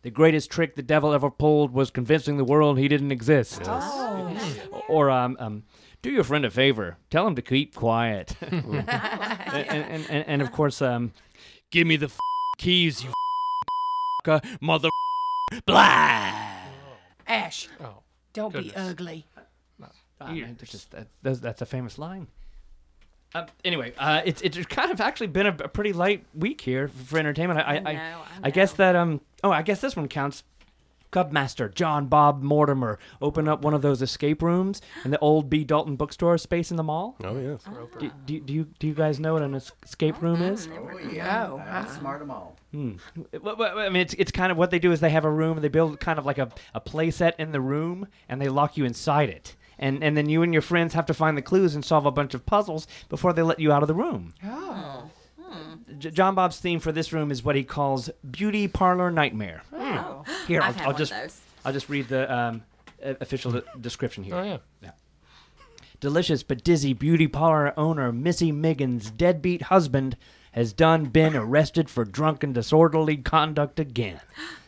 "The 0.02 0.12
greatest 0.12 0.52
trick 0.52 0.76
the 0.76 0.82
devil 0.84 1.14
ever 1.14 1.32
pulled 1.32 1.72
was 1.72 1.90
convincing 1.90 2.36
the 2.36 2.44
world 2.44 2.78
he 2.78 2.90
didn't 2.90 3.14
exist," 3.14 3.62
or 4.90 5.10
um, 5.10 5.38
um, 5.40 5.64
"Do 6.08 6.14
your 6.14 6.24
friend 6.24 6.46
a 6.46 6.50
favor, 6.50 6.96
tell 7.10 7.28
him 7.28 7.36
to 7.36 7.42
keep 7.42 7.76
quiet," 7.76 8.34
and, 8.42 8.80
and, 8.80 10.10
and, 10.10 10.26
and 10.26 10.42
of 10.42 10.54
course, 10.54 10.82
um, 10.82 11.12
"Give 11.70 11.86
me 11.86 11.98
the 11.98 12.06
f- 12.06 12.18
keys, 12.58 13.04
you 13.04 13.12
f- 14.26 14.58
mother 14.62 14.88
blah." 15.66 16.32
Ash, 17.28 17.68
Oh, 17.82 18.04
don't 18.32 18.54
be 18.54 18.72
ugly. 18.74 19.26
Ah, 20.22 20.32
man, 20.32 20.56
that's 20.58 20.72
just 20.72 20.92
that, 20.92 21.08
that's, 21.24 21.40
that's 21.42 21.62
a 21.62 21.66
famous 21.66 21.98
line. 22.00 22.28
Uh, 23.36 23.46
anyway, 23.66 23.92
uh, 23.98 24.22
it's 24.24 24.42
it's 24.44 24.58
kind 24.68 24.92
of 24.92 25.02
actually 25.02 25.28
been 25.28 25.48
a, 25.48 25.58
a 25.60 25.68
pretty 25.68 25.92
light 25.92 26.24
week 26.34 26.62
here 26.62 26.88
for 26.88 27.20
entertainment. 27.20 27.60
I 27.60 27.64
I, 27.64 27.76
I, 27.76 27.80
know, 27.80 27.90
I 27.90 28.24
I 28.44 28.50
guess 28.52 28.72
that 28.74 28.96
um 28.96 29.20
oh 29.44 29.52
I 29.52 29.62
guess 29.62 29.82
this 29.82 29.98
one 29.98 30.08
counts. 30.08 30.44
Cubmaster 31.12 31.74
John 31.74 32.08
Bob 32.08 32.42
Mortimer 32.42 33.00
opened 33.22 33.48
up 33.50 33.62
one 33.62 33.74
of 33.74 33.82
those 33.82 34.02
escape 34.02 34.42
rooms 34.42 34.82
in 35.06 35.12
the 35.12 35.20
old 35.20 35.50
B 35.50 35.64
Dalton 35.64 35.96
bookstore 35.96 36.38
space 36.38 36.72
in 36.72 36.78
the 36.78 36.84
mall. 36.84 37.16
oh 37.24 37.38
yes. 37.38 37.64
Do, 38.00 38.12
do, 38.26 38.40
do 38.42 38.54
you 38.54 38.64
do 38.80 38.88
you 38.88 38.94
guys 38.94 39.20
know 39.20 39.34
what 39.34 39.42
an 39.42 39.56
escape 39.56 40.22
room 40.22 40.42
is? 40.42 40.68
Oh, 40.72 40.98
yeah. 41.12 41.48
Oh, 41.50 41.58
Uh, 41.60 41.86
smart 41.98 42.22
'em 42.22 42.32
all. 42.32 42.56
Well, 42.74 43.56
well, 43.58 43.80
I 43.80 43.90
mean, 43.90 44.02
it's 44.02 44.14
it's 44.16 44.32
kind 44.32 44.52
of 44.52 44.58
what 44.58 44.70
they 44.72 44.80
do 44.80 44.92
is 44.92 45.00
they 45.00 45.10
have 45.10 45.26
a 45.26 45.32
room, 45.32 45.60
they 45.62 45.68
build 45.70 46.00
kind 46.00 46.20
of 46.20 46.26
like 46.26 46.38
a, 46.38 46.50
a 46.74 46.80
play 46.80 47.10
set 47.12 47.40
in 47.40 47.52
the 47.52 47.62
room, 47.62 48.08
and 48.30 48.42
they 48.42 48.50
lock 48.50 48.78
you 48.78 48.86
inside 48.86 49.30
it. 49.30 49.56
And, 49.80 50.04
and 50.04 50.18
then 50.18 50.28
you 50.28 50.42
and 50.42 50.54
your 50.54 50.64
friends 50.64 50.96
have 50.96 51.06
to 51.06 51.14
find 51.14 51.38
the 51.38 51.42
clues 51.44 51.76
and 51.76 51.86
solve 51.86 52.08
a 52.08 52.12
bunch 52.12 52.34
of 52.34 52.48
puzzles 52.48 52.88
before 53.10 53.32
they 53.32 53.44
let 53.44 53.60
you 53.60 53.72
out 53.72 53.84
of 53.84 53.88
the 53.88 53.94
room. 53.94 54.34
Oh. 54.44 55.10
J- 55.98 56.12
John 56.12 56.36
Bob's 56.36 56.60
theme 56.60 56.80
for 56.80 56.92
this 56.92 57.14
room 57.14 57.32
is 57.32 57.44
what 57.44 57.56
he 57.56 57.64
calls 57.64 58.10
beauty 58.30 58.68
parlor 58.68 59.12
nightmare. 59.12 59.62
Oh. 59.74 60.24
Here, 60.48 60.62
I'll, 60.62 60.70
I've 60.70 60.76
had 60.76 60.86
I'll 60.86 60.92
one 60.94 60.98
just 61.00 61.12
of 61.12 61.22
those. 61.22 61.42
I'll 61.66 61.74
just 61.74 61.90
read 61.90 62.08
the 62.08 62.34
um, 62.34 62.64
uh, 63.04 63.14
official 63.22 63.52
de- 63.52 63.64
description 63.80 64.24
here. 64.24 64.36
oh 64.36 64.60
yeah. 64.82 64.92
Delicious 66.00 66.44
but 66.44 66.64
dizzy 66.64 66.94
beauty 66.94 67.28
parlor 67.28 67.74
owner 67.78 68.12
Missy 68.12 68.52
Miggins' 68.52 69.10
deadbeat 69.10 69.64
husband 69.64 70.16
has 70.52 70.72
done 70.72 71.06
been 71.06 71.36
arrested 71.36 71.90
for 71.90 72.06
drunken 72.06 72.54
disorderly 72.54 73.18
conduct 73.18 73.80
again. 73.80 74.22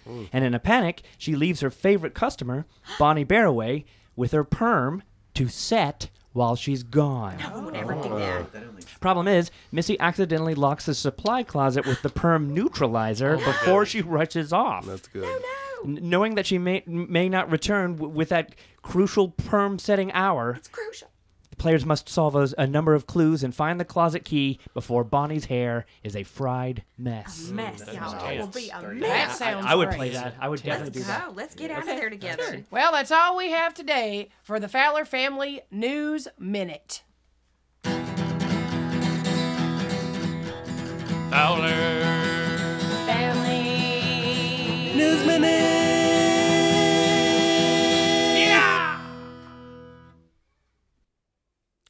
and 0.33 0.43
in 0.43 0.55
a 0.55 0.59
panic, 0.59 1.03
she 1.17 1.35
leaves 1.35 1.61
her 1.61 1.69
favorite 1.69 2.15
customer, 2.15 2.65
Bonnie 2.97 3.25
Barroway, 3.25 3.85
with 4.15 4.31
her 4.31 4.43
perm 4.43 5.03
to 5.35 5.47
set 5.47 6.09
while 6.33 6.55
she's 6.55 6.83
gone. 6.83 7.37
I 7.41 7.57
would 7.59 7.73
never 7.73 7.93
do 7.93 8.09
oh. 8.13 8.45
that. 8.53 8.99
Problem 8.99 9.27
is, 9.27 9.51
Missy 9.71 9.99
accidentally 9.99 10.55
locks 10.55 10.85
the 10.85 10.93
supply 10.93 11.43
closet 11.43 11.85
with 11.85 12.01
the 12.01 12.09
perm 12.09 12.53
neutralizer 12.53 13.37
oh 13.39 13.45
before 13.45 13.85
she 13.85 14.01
rushes 14.01 14.53
off. 14.53 14.85
That's 14.85 15.07
good. 15.07 15.41
N- 15.85 15.99
knowing 16.01 16.35
that 16.35 16.45
she 16.45 16.57
may 16.57 16.83
may 16.85 17.29
not 17.29 17.49
return 17.49 17.95
w- 17.95 18.13
with 18.13 18.29
that 18.29 18.55
crucial 18.81 19.29
perm 19.29 19.79
setting 19.79 20.11
hour, 20.11 20.55
It's 20.57 20.67
crucial. 20.67 21.08
The 21.59 21.63
players 21.63 21.85
must 21.85 22.07
solve 22.07 22.35
a, 22.37 22.47
a 22.57 22.65
number 22.65 22.93
of 22.93 23.05
clues 23.05 23.43
and 23.43 23.53
find 23.53 23.81
the 23.81 23.85
closet 23.85 24.23
key 24.23 24.59
before 24.73 25.03
Bonnie's 25.03 25.43
hair 25.45 25.85
is 26.05 26.15
a 26.15 26.23
fried 26.23 26.83
mess. 26.97 27.49
Mess, 27.49 27.83
y'all. 27.93 28.29
It 28.29 28.39
will 28.39 28.47
be 28.47 28.69
a 28.69 28.79
That 28.81 28.95
mess. 28.95 29.37
sounds 29.37 29.65
I 29.67 29.75
would 29.75 29.89
great. 29.89 29.97
play 29.97 30.09
that. 30.11 30.35
I 30.39 30.47
would 30.47 30.63
definitely 30.63 30.91
do 30.91 30.99
Let's 30.99 31.07
that. 31.09 31.27
go. 31.27 31.33
Let's 31.33 31.55
get 31.55 31.69
out 31.69 31.79
of 31.81 31.85
there 31.87 32.09
together. 32.09 32.63
Well, 32.71 32.93
that's 32.93 33.11
all 33.11 33.35
we 33.35 33.51
have 33.51 33.73
today 33.73 34.29
for 34.41 34.57
the 34.61 34.69
Fowler 34.69 35.03
Family 35.03 35.59
News 35.69 36.29
Minute. 36.39 37.03
Fowler. 41.29 41.67
Family. 43.05 44.93
News 44.95 45.25
Yeah. 45.25 45.78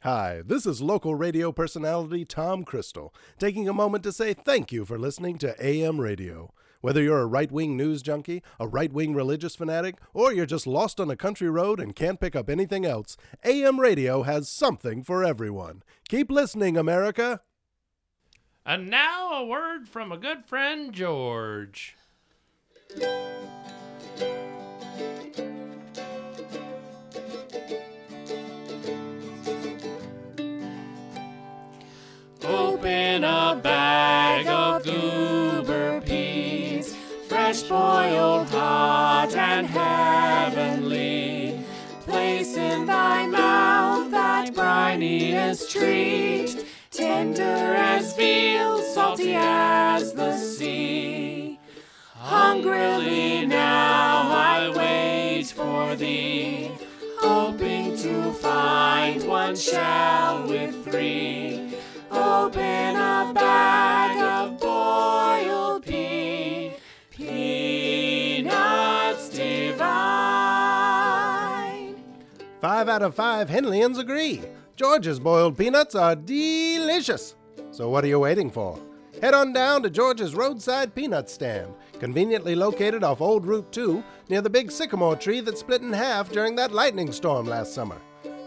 Hi, 0.03 0.43
this 0.45 0.65
is 0.65 0.81
local 0.81 1.15
radio 1.15 1.51
personality 1.51 2.23
Tom 2.23 2.63
Krystal, 2.63 3.13
taking 3.37 3.67
a 3.67 3.73
moment 3.73 4.01
to 4.03 4.13
say 4.13 4.33
thank 4.33 4.71
you 4.71 4.85
for 4.85 4.97
listening 4.97 5.37
to 5.39 5.53
AM 5.61 5.99
Radio. 5.99 6.53
Whether 6.79 7.01
you're 7.01 7.19
a 7.19 7.25
right 7.25 7.51
wing 7.51 7.75
news 7.75 8.01
junkie, 8.01 8.41
a 8.61 8.65
right 8.65 8.93
wing 8.93 9.13
religious 9.13 9.57
fanatic, 9.57 9.97
or 10.13 10.31
you're 10.31 10.45
just 10.45 10.65
lost 10.65 11.01
on 11.01 11.11
a 11.11 11.17
country 11.17 11.49
road 11.49 11.81
and 11.81 11.97
can't 11.97 12.21
pick 12.21 12.33
up 12.33 12.49
anything 12.49 12.85
else, 12.85 13.17
AM 13.43 13.77
Radio 13.77 14.23
has 14.23 14.47
something 14.47 15.03
for 15.03 15.25
everyone. 15.25 15.83
Keep 16.07 16.31
listening, 16.31 16.77
America. 16.77 17.41
And 18.65 18.89
now 18.89 19.33
a 19.33 19.45
word 19.45 19.89
from 19.89 20.13
a 20.13 20.17
good 20.17 20.45
friend, 20.45 20.93
George. 20.93 21.97
Open 32.49 33.23
a 33.23 33.59
bag 33.61 34.47
of 34.47 34.83
goober 34.83 36.01
peas, 36.01 36.95
fresh 37.27 37.61
boiled 37.61 38.47
hot 38.47 39.35
and 39.35 39.67
heavenly. 39.67 41.63
Place 42.01 42.57
in 42.57 42.87
thy 42.87 43.27
mouth 43.27 44.09
that 44.09 44.55
briniest 44.55 45.69
treat, 45.69 46.65
tender 46.89 47.43
as 47.43 48.15
veal, 48.15 48.81
salty 48.81 49.35
as 49.35 50.13
the 50.13 50.35
sea. 50.35 51.59
Hungrily 52.15 53.45
now 53.45 54.23
I 54.27 54.73
wait 54.75 55.45
for 55.45 55.95
thee, 55.95 56.71
hoping 57.19 57.95
to 57.97 58.33
find 58.33 59.23
one 59.27 59.55
shell 59.55 60.47
with 60.47 60.83
three. 60.83 61.68
Open 62.29 62.95
a 62.95 63.31
bag 63.33 64.17
of 64.21 64.59
boiled 64.59 65.83
pea, 65.83 66.73
peanuts 67.09 68.49
divine. 69.29 69.89
Five 72.61 72.87
out 72.87 73.01
of 73.01 73.15
five 73.15 73.49
Henleyans 73.49 73.97
agree. 73.97 74.43
George's 74.75 75.19
boiled 75.19 75.57
peanuts 75.57 75.95
are 75.95 76.15
delicious. 76.15 77.35
So 77.71 77.89
what 77.89 78.03
are 78.03 78.07
you 78.07 78.19
waiting 78.19 78.51
for? 78.51 78.79
Head 79.21 79.33
on 79.33 79.51
down 79.51 79.81
to 79.81 79.89
George's 79.89 80.35
roadside 80.35 80.93
peanut 80.93 81.31
stand, 81.31 81.73
conveniently 81.99 82.53
located 82.53 83.03
off 83.03 83.21
Old 83.21 83.43
Route 83.47 83.71
2 83.71 84.03
near 84.29 84.41
the 84.41 84.51
big 84.51 84.69
sycamore 84.71 85.15
tree 85.15 85.39
that 85.41 85.57
split 85.57 85.81
in 85.81 85.91
half 85.91 86.31
during 86.31 86.55
that 86.57 86.71
lightning 86.71 87.11
storm 87.11 87.47
last 87.47 87.73
summer. 87.73 87.97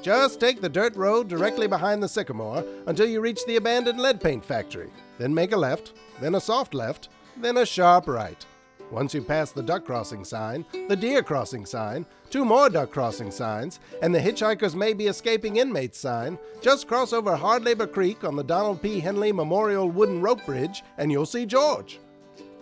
Just 0.03 0.41
take 0.41 0.61
the 0.61 0.69
dirt 0.69 0.97
road 0.97 1.29
directly 1.29 1.69
behind 1.69 2.03
the 2.03 2.09
sycamore 2.09 2.65
until 2.87 3.07
you 3.07 3.21
reach 3.21 3.47
the 3.47 3.55
abandoned 3.55 4.01
lead 4.01 4.21
paint 4.21 4.45
factory. 4.45 4.91
Then 5.17 5.33
make 5.33 5.53
a 5.53 5.57
left, 5.57 5.93
then 6.21 6.35
a 6.35 6.41
soft 6.41 6.75
left, 6.75 7.09
then 7.37 7.59
a 7.59 7.65
sharp 7.65 8.09
right. 8.09 8.45
Once 8.91 9.15
you 9.15 9.23
pass 9.23 9.53
the 9.53 9.63
duck 9.63 9.85
crossing 9.85 10.25
sign, 10.25 10.67
the 10.89 10.97
deer 10.97 11.23
crossing 11.23 11.65
sign, 11.65 12.05
two 12.31 12.45
more 12.45 12.69
duck 12.69 12.91
crossing 12.91 13.31
signs, 13.31 13.79
and 14.03 14.13
the 14.13 14.19
hitchhikers 14.19 14.75
may 14.75 14.93
be 14.93 15.07
escaping 15.07 15.59
inmates 15.59 15.99
sign, 15.99 16.37
just 16.61 16.89
cross 16.89 17.13
over 17.13 17.37
Hard 17.37 17.65
Labor 17.65 17.87
Creek 17.87 18.25
on 18.25 18.35
the 18.35 18.43
Donald 18.43 18.83
P. 18.83 18.99
Henley 18.99 19.31
Memorial 19.31 19.89
Wooden 19.89 20.21
Rope 20.21 20.45
Bridge 20.45 20.83
and 20.99 21.13
you'll 21.13 21.27
see 21.27 21.47
George. 21.47 22.01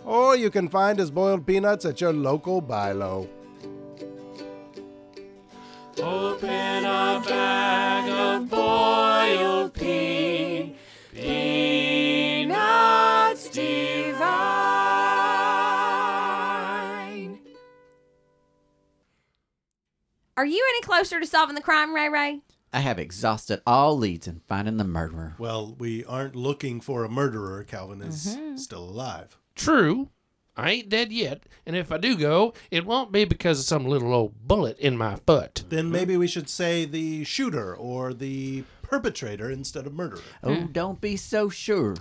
Or 0.05 0.35
you 0.35 0.51
can 0.51 0.69
find 0.69 0.99
his 0.99 1.09
boiled 1.09 1.47
peanuts 1.47 1.85
at 1.85 2.01
your 2.01 2.13
local 2.13 2.61
Bi-Lo. 2.61 3.27
Open 6.01 6.85
a 6.85 7.21
bag 7.27 8.09
of 8.09 8.49
boiled 8.49 9.73
pea, 9.73 10.75
peanuts 11.13 13.49
divine. 13.49 14.19
Are 20.37 20.45
you 20.45 20.65
any 20.69 20.81
closer 20.81 21.19
to 21.19 21.27
solving 21.27 21.55
the 21.55 21.61
crime, 21.61 21.93
Ray 21.93 22.09
Ray? 22.09 22.39
I 22.73 22.79
have 22.79 22.97
exhausted 22.97 23.61
all 23.67 23.95
leads 23.97 24.27
in 24.27 24.41
finding 24.47 24.77
the 24.77 24.83
murderer. 24.85 25.35
Well, 25.37 25.75
we 25.77 26.03
aren't 26.05 26.35
looking 26.35 26.79
for 26.81 27.03
a 27.03 27.09
murderer. 27.09 27.63
Calvin 27.63 28.01
is 28.01 28.35
Mhm. 28.35 28.57
still 28.57 28.83
alive. 28.85 29.37
True, 29.55 30.09
I 30.55 30.71
ain't 30.71 30.89
dead 30.89 31.11
yet, 31.11 31.43
and 31.65 31.75
if 31.75 31.91
I 31.91 31.97
do 31.97 32.17
go, 32.17 32.53
it 32.69 32.85
won't 32.85 33.11
be 33.11 33.25
because 33.25 33.59
of 33.59 33.65
some 33.65 33.85
little 33.85 34.13
old 34.13 34.47
bullet 34.47 34.77
in 34.79 34.97
my 34.97 35.15
foot. 35.15 35.63
Then 35.69 35.89
maybe 35.89 36.17
we 36.17 36.27
should 36.27 36.49
say 36.49 36.85
the 36.85 37.23
shooter 37.23 37.75
or 37.75 38.13
the 38.13 38.63
perpetrator 38.81 39.49
instead 39.49 39.87
of 39.87 39.93
murderer. 39.93 40.21
Oh, 40.43 40.53
hmm. 40.53 40.71
don't 40.71 40.99
be 40.99 41.15
so 41.15 41.49
sure. 41.49 41.95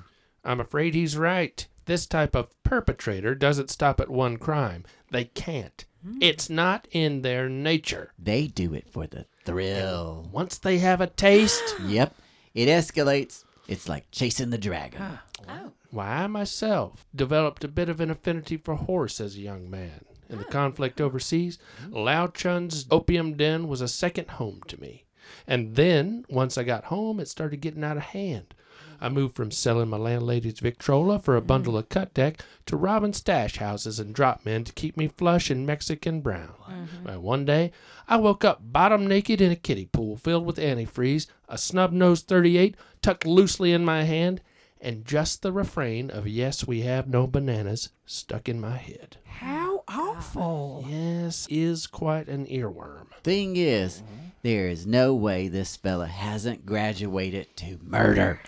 I'm 0.45 0.61
afraid 0.61 0.95
he's 0.95 1.16
right. 1.16 1.66
This 1.87 2.07
type 2.07 2.35
of 2.35 2.50
perpetrator 2.64 3.35
doesn't 3.35 3.71
stop 3.71 4.00
at 4.00 4.11
one 4.11 4.37
crime. 4.37 4.85
They 5.11 5.25
can't. 5.25 5.85
Hmm. 6.04 6.19
It's 6.21 6.50
not 6.50 6.88
in 6.90 7.23
their 7.23 7.49
nature. 7.49 8.12
They 8.19 8.49
do 8.49 8.75
it 8.75 8.88
for 8.90 9.07
the 9.07 9.26
thrill. 9.45 10.28
Once 10.33 10.59
they 10.59 10.78
have 10.78 11.00
a 11.00 11.07
taste, 11.07 11.76
Yep, 11.87 12.14
it 12.54 12.66
escalates. 12.66 13.45
It's 13.69 13.88
like 13.88 14.11
chasing 14.11 14.50
the 14.50 14.59
dragon. 14.59 15.19
Oh. 15.49 15.73
why 15.90 16.06
I 16.06 16.26
myself 16.26 17.06
developed 17.14 17.64
a 17.64 17.68
bit 17.68 17.88
of 17.88 18.00
an 18.00 18.11
affinity 18.11 18.56
for 18.56 18.75
horse 18.75 19.20
as 19.20 19.37
a 19.37 19.40
young 19.40 19.70
man. 19.70 20.04
In 20.28 20.38
the 20.38 20.47
ah. 20.47 20.50
conflict 20.50 21.00
overseas, 21.00 21.59
mm-hmm. 21.82 21.97
Lao 21.97 22.28
Chun's 22.28 22.87
opium 22.90 23.37
den 23.37 23.66
was 23.66 23.80
a 23.80 23.88
second 23.88 24.30
home 24.30 24.61
to 24.68 24.80
me. 24.80 25.04
And 25.47 25.75
then, 25.75 26.25
once 26.28 26.56
I 26.56 26.62
got 26.62 26.85
home, 26.85 27.20
it 27.20 27.28
started 27.28 27.61
getting 27.61 27.85
out 27.85 27.97
of 27.97 28.04
hand. 28.04 28.54
I 29.00 29.09
moved 29.09 29.35
from 29.35 29.50
selling 29.50 29.88
my 29.88 29.97
landlady's 29.97 30.61
Victrola 30.61 31.18
for 31.18 31.35
a 31.35 31.40
bundle 31.40 31.73
mm. 31.73 31.78
of 31.78 31.88
cut 31.88 32.12
deck 32.12 32.44
to 32.66 32.76
robbing 32.76 33.14
stash 33.14 33.56
houses 33.56 33.99
and 33.99 34.14
drop 34.14 34.44
men 34.44 34.64
to 34.64 34.73
keep 34.73 34.97
me 34.97 35.09
flush 35.09 35.50
in 35.50 35.64
Mexican 35.64 36.20
brown. 36.20 36.54
Mm-hmm. 36.68 37.04
Well, 37.04 37.20
one 37.20 37.44
day, 37.47 37.73
I 38.06 38.16
woke 38.16 38.44
up 38.44 38.61
bottom 38.62 39.06
naked 39.06 39.40
in 39.40 39.50
a 39.50 39.56
kiddie 39.56 39.87
pool 39.87 40.16
filled 40.16 40.44
with 40.44 40.56
antifreeze, 40.56 41.26
a 41.49 41.56
snub 41.56 41.92
nosed 41.92 42.28
38 42.28 42.76
tucked 43.00 43.26
loosely 43.26 43.73
in 43.73 43.85
my 43.85 44.02
hand, 44.02 44.42
and 44.81 45.05
just 45.05 45.43
the 45.43 45.53
refrain 45.53 46.11
of 46.11 46.27
Yes, 46.27 46.67
we 46.67 46.81
have 46.83 47.09
no 47.09 47.27
bananas 47.27 47.91
stuck 48.07 48.49
in 48.49 48.61
my 48.61 48.77
head. 48.77 49.19
How 49.25 49.85
awful. 49.89 50.85
Yes, 50.89 51.47
is 51.51 51.87
quite 51.87 52.29
an 52.29 52.47
earworm. 52.47 53.07
Thing 53.23 53.57
is, 53.57 54.03
there 54.43 54.69
is 54.69 54.87
no 54.87 55.15
way 55.15 55.49
this 55.49 55.77
fella 55.77 56.07
hasn't 56.07 56.67
graduated 56.67 57.57
to 57.57 57.79
murder. 57.83 58.41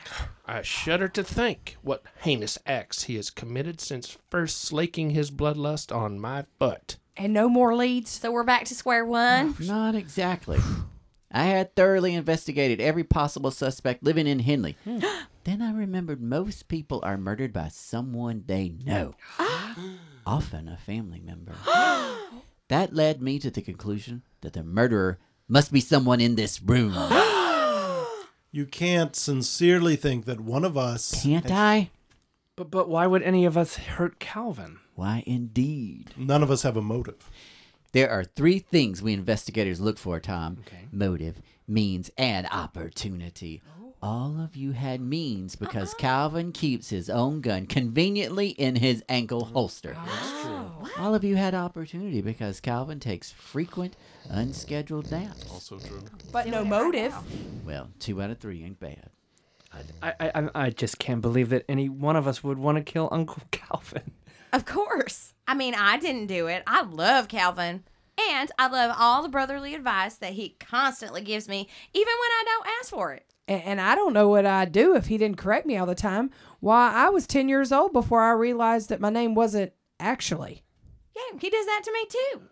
I 0.46 0.62
shudder 0.62 1.08
to 1.08 1.22
think 1.22 1.76
what 1.82 2.02
heinous 2.20 2.58
acts 2.66 3.04
he 3.04 3.16
has 3.16 3.30
committed 3.30 3.80
since 3.80 4.18
first 4.30 4.60
slaking 4.60 5.10
his 5.10 5.30
bloodlust 5.30 5.94
on 5.94 6.18
my 6.18 6.44
foot. 6.58 6.96
And 7.16 7.32
no 7.32 7.48
more 7.48 7.74
leads. 7.74 8.10
So 8.10 8.32
we're 8.32 8.42
back 8.42 8.64
to 8.66 8.74
square 8.74 9.04
one. 9.04 9.54
Not 9.60 9.94
exactly. 9.94 10.58
I 11.30 11.44
had 11.44 11.74
thoroughly 11.74 12.14
investigated 12.14 12.80
every 12.80 13.04
possible 13.04 13.50
suspect 13.50 14.02
living 14.02 14.26
in 14.26 14.40
Henley. 14.40 14.76
then 15.44 15.60
I 15.62 15.72
remembered 15.72 16.22
most 16.22 16.68
people 16.68 17.00
are 17.02 17.16
murdered 17.18 17.52
by 17.52 17.68
someone 17.68 18.44
they 18.46 18.68
know, 18.84 19.14
often 20.26 20.68
a 20.68 20.76
family 20.76 21.20
member. 21.20 21.54
that 22.68 22.94
led 22.94 23.20
me 23.22 23.38
to 23.40 23.50
the 23.50 23.62
conclusion 23.62 24.22
that 24.40 24.52
the 24.54 24.62
murderer 24.62 25.18
must 25.48 25.72
be 25.72 25.80
someone 25.80 26.20
in 26.20 26.34
this 26.36 26.62
room. 26.62 26.94
You 28.54 28.66
can't 28.66 29.16
sincerely 29.16 29.96
think 29.96 30.26
that 30.26 30.38
one 30.38 30.62
of 30.66 30.76
us. 30.76 31.22
Can't 31.22 31.50
I? 31.50 31.88
But 32.54 32.70
but 32.70 32.86
why 32.86 33.06
would 33.06 33.22
any 33.22 33.46
of 33.46 33.56
us 33.56 33.76
hurt 33.76 34.18
Calvin? 34.20 34.78
Why, 34.94 35.22
indeed. 35.26 36.10
None 36.18 36.42
of 36.42 36.50
us 36.50 36.60
have 36.62 36.76
a 36.76 36.82
motive. 36.82 37.30
There 37.92 38.10
are 38.10 38.24
three 38.24 38.58
things 38.58 39.00
we 39.00 39.14
investigators 39.14 39.80
look 39.80 39.96
for, 39.98 40.20
Tom 40.20 40.58
Okay. 40.66 40.86
motive, 40.92 41.40
means, 41.66 42.10
and 42.18 42.46
opportunity. 42.52 43.62
Oh. 43.80 43.81
All 44.02 44.40
of 44.40 44.56
you 44.56 44.72
had 44.72 45.00
means 45.00 45.54
because 45.54 45.90
uh-huh. 45.90 45.98
Calvin 46.00 46.50
keeps 46.50 46.88
his 46.90 47.08
own 47.08 47.40
gun 47.40 47.66
conveniently 47.66 48.48
in 48.48 48.74
his 48.74 49.04
ankle 49.08 49.46
mm. 49.46 49.52
holster. 49.52 49.96
That's 50.04 50.42
true. 50.42 50.50
Wow. 50.50 50.88
All 50.98 51.14
of 51.14 51.22
you 51.22 51.36
had 51.36 51.54
opportunity 51.54 52.20
because 52.20 52.60
Calvin 52.60 52.98
takes 52.98 53.30
frequent, 53.30 53.96
unscheduled 54.28 55.08
naps. 55.12 55.48
Also 55.48 55.78
true. 55.78 56.02
But 56.32 56.48
no 56.48 56.64
motive. 56.64 57.14
Well, 57.64 57.90
two 58.00 58.20
out 58.20 58.30
of 58.30 58.38
three 58.38 58.64
ain't 58.64 58.80
bad. 58.80 59.10
I, 60.02 60.14
I 60.18 60.30
I- 60.34 60.50
I 60.54 60.70
just 60.70 60.98
can't 60.98 61.20
believe 61.20 61.50
that 61.50 61.64
any 61.68 61.88
one 61.88 62.16
of 62.16 62.26
us 62.26 62.42
would 62.42 62.58
want 62.58 62.78
to 62.78 62.82
kill 62.82 63.08
Uncle 63.12 63.42
Calvin. 63.52 64.10
Of 64.52 64.66
course. 64.66 65.32
I 65.46 65.54
mean, 65.54 65.74
I 65.74 65.98
didn't 65.98 66.26
do 66.26 66.48
it. 66.48 66.64
I 66.66 66.82
love 66.82 67.28
Calvin. 67.28 67.84
And 68.18 68.52
I 68.58 68.68
love 68.68 68.94
all 68.98 69.22
the 69.22 69.28
brotherly 69.28 69.74
advice 69.74 70.16
that 70.16 70.34
he 70.34 70.56
constantly 70.60 71.22
gives 71.22 71.48
me, 71.48 71.68
even 71.94 72.12
when 72.20 72.30
I 72.30 72.44
don't 72.46 72.68
ask 72.80 72.90
for 72.90 73.12
it. 73.12 73.26
And, 73.48 73.62
and 73.62 73.80
I 73.80 73.94
don't 73.94 74.12
know 74.12 74.28
what 74.28 74.46
I'd 74.46 74.72
do 74.72 74.94
if 74.94 75.06
he 75.06 75.18
didn't 75.18 75.38
correct 75.38 75.66
me 75.66 75.76
all 75.76 75.86
the 75.86 75.94
time. 75.94 76.30
Why, 76.60 76.92
I 76.92 77.08
was 77.08 77.26
10 77.26 77.48
years 77.48 77.72
old 77.72 77.92
before 77.92 78.22
I 78.22 78.32
realized 78.32 78.88
that 78.90 79.00
my 79.00 79.10
name 79.10 79.34
wasn't 79.34 79.72
actually. 79.98 80.62
Yeah, 81.16 81.38
he 81.40 81.50
does 81.50 81.66
that 81.66 81.82
to 81.84 81.92
me 81.92 82.06
too. 82.08 82.42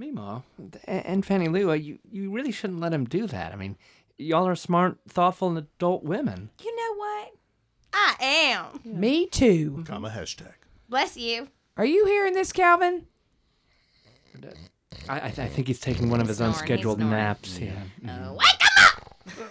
Meemaw 0.00 0.42
and 0.56 0.80
and 0.86 1.26
Fannie 1.26 1.48
Lou, 1.48 1.70
uh, 1.70 1.74
you 1.74 1.98
you 2.08 2.30
really 2.30 2.52
shouldn't 2.52 2.78
let 2.78 2.92
him 2.92 3.04
do 3.04 3.26
that. 3.26 3.52
I 3.52 3.56
mean, 3.56 3.76
y'all 4.16 4.46
are 4.46 4.54
smart, 4.54 4.98
thoughtful, 5.08 5.48
and 5.48 5.58
adult 5.58 6.04
women. 6.04 6.50
You 6.62 6.76
know 6.76 6.94
what? 6.96 7.32
I 7.92 8.14
am. 8.20 8.80
Me 8.84 9.26
too. 9.26 9.82
Comma 9.86 10.10
hashtag. 10.10 10.52
Bless 10.88 11.16
you. 11.16 11.48
Are 11.76 11.84
you 11.84 12.06
hearing 12.06 12.34
this, 12.34 12.52
Calvin? 12.52 13.06
I 15.08 15.16
I, 15.16 15.30
th- 15.30 15.38
I 15.38 15.48
think 15.48 15.66
he's 15.66 15.80
taking 15.80 16.10
one 16.10 16.20
of 16.20 16.28
his 16.28 16.36
snoring, 16.38 16.52
he's 16.54 16.60
unscheduled 16.62 16.98
snoring. 16.98 17.12
naps. 17.14 17.58
Yeah. 17.58 17.72
Uh, 18.08 18.32
wake 18.34 18.62
him 18.62 18.84
up! 19.44 19.50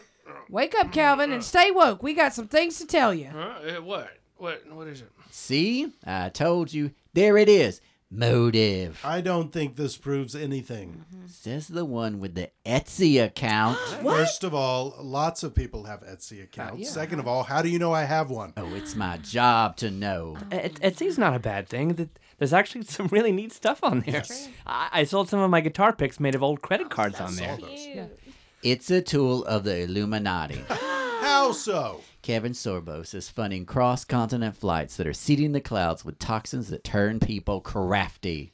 Wake 0.50 0.76
up, 0.76 0.92
Calvin, 0.94 1.32
and 1.32 1.44
stay 1.44 1.72
woke. 1.72 2.02
We 2.02 2.14
got 2.14 2.34
some 2.34 2.48
things 2.48 2.78
to 2.80 2.86
tell 2.88 3.14
you. 3.14 3.28
Uh, 3.28 3.82
what? 3.82 4.10
What? 4.38 4.64
What 4.72 4.88
is 4.88 5.02
it? 5.02 5.12
See? 5.32 5.92
I 6.06 6.30
told 6.30 6.72
you. 6.74 6.92
There 7.14 7.38
it 7.38 7.50
is. 7.50 7.82
Motive. 8.10 9.02
I 9.04 9.20
don't 9.22 9.52
think 9.52 9.76
this 9.76 9.98
proves 9.98 10.34
anything. 10.34 11.04
Says 11.28 11.68
the 11.68 11.84
one 11.86 12.20
with 12.20 12.36
the 12.36 12.50
Etsy 12.66 13.22
account. 13.24 13.78
First 14.02 14.44
of 14.46 14.54
all, 14.56 14.96
lots 15.02 15.44
of 15.44 15.54
people 15.54 15.84
have 15.84 16.02
Etsy 16.02 16.42
accounts. 16.44 16.90
Second 16.90 17.20
of 17.20 17.28
all, 17.28 17.44
how 17.44 17.62
do 17.62 17.68
you 17.70 17.78
know 17.80 17.92
I 17.94 18.04
have 18.04 18.30
one? 18.30 18.54
Oh, 18.56 18.74
it's 18.76 18.96
my 18.96 19.18
job 19.18 19.76
to 19.78 19.92
know. 19.92 20.38
Et- 20.52 20.76
Etsy's 20.76 21.18
not 21.18 21.36
a 21.36 21.40
bad 21.40 21.68
thing. 21.68 21.96
Th- 21.96 22.10
There's 22.38 22.54
actually 22.54 22.84
some 22.86 23.08
really 23.08 23.32
neat 23.32 23.52
stuff 23.54 23.84
on 23.84 24.02
there. 24.02 24.24
I-, 24.66 24.90
I 24.92 25.04
sold 25.04 25.30
some 25.30 25.40
of 25.40 25.50
my 25.50 25.62
guitar 25.62 25.94
picks 25.94 26.20
made 26.20 26.36
of 26.36 26.44
old 26.44 26.62
credit 26.62 26.90
cards 26.90 27.20
on 27.20 27.36
there. 27.36 27.58
It's 28.64 28.90
a 28.90 29.02
tool 29.02 29.46
of 29.46 29.64
the 29.64 29.84
Illuminati. 29.84 30.62
How 30.70 31.52
so? 31.52 32.02
Kevin 32.22 32.52
Sorbos 32.54 33.14
is 33.14 33.30
funding 33.30 33.66
cross 33.66 34.04
continent 34.04 34.56
flights 34.58 34.98
that 34.98 35.08
are 35.08 35.14
seeding 35.14 35.52
the 35.54 35.62
clouds 35.62 36.04
with 36.04 36.20
toxins 36.20 36.70
that 36.70 36.84
turn 36.84 37.20
people 37.20 37.62
crafty. 37.62 38.54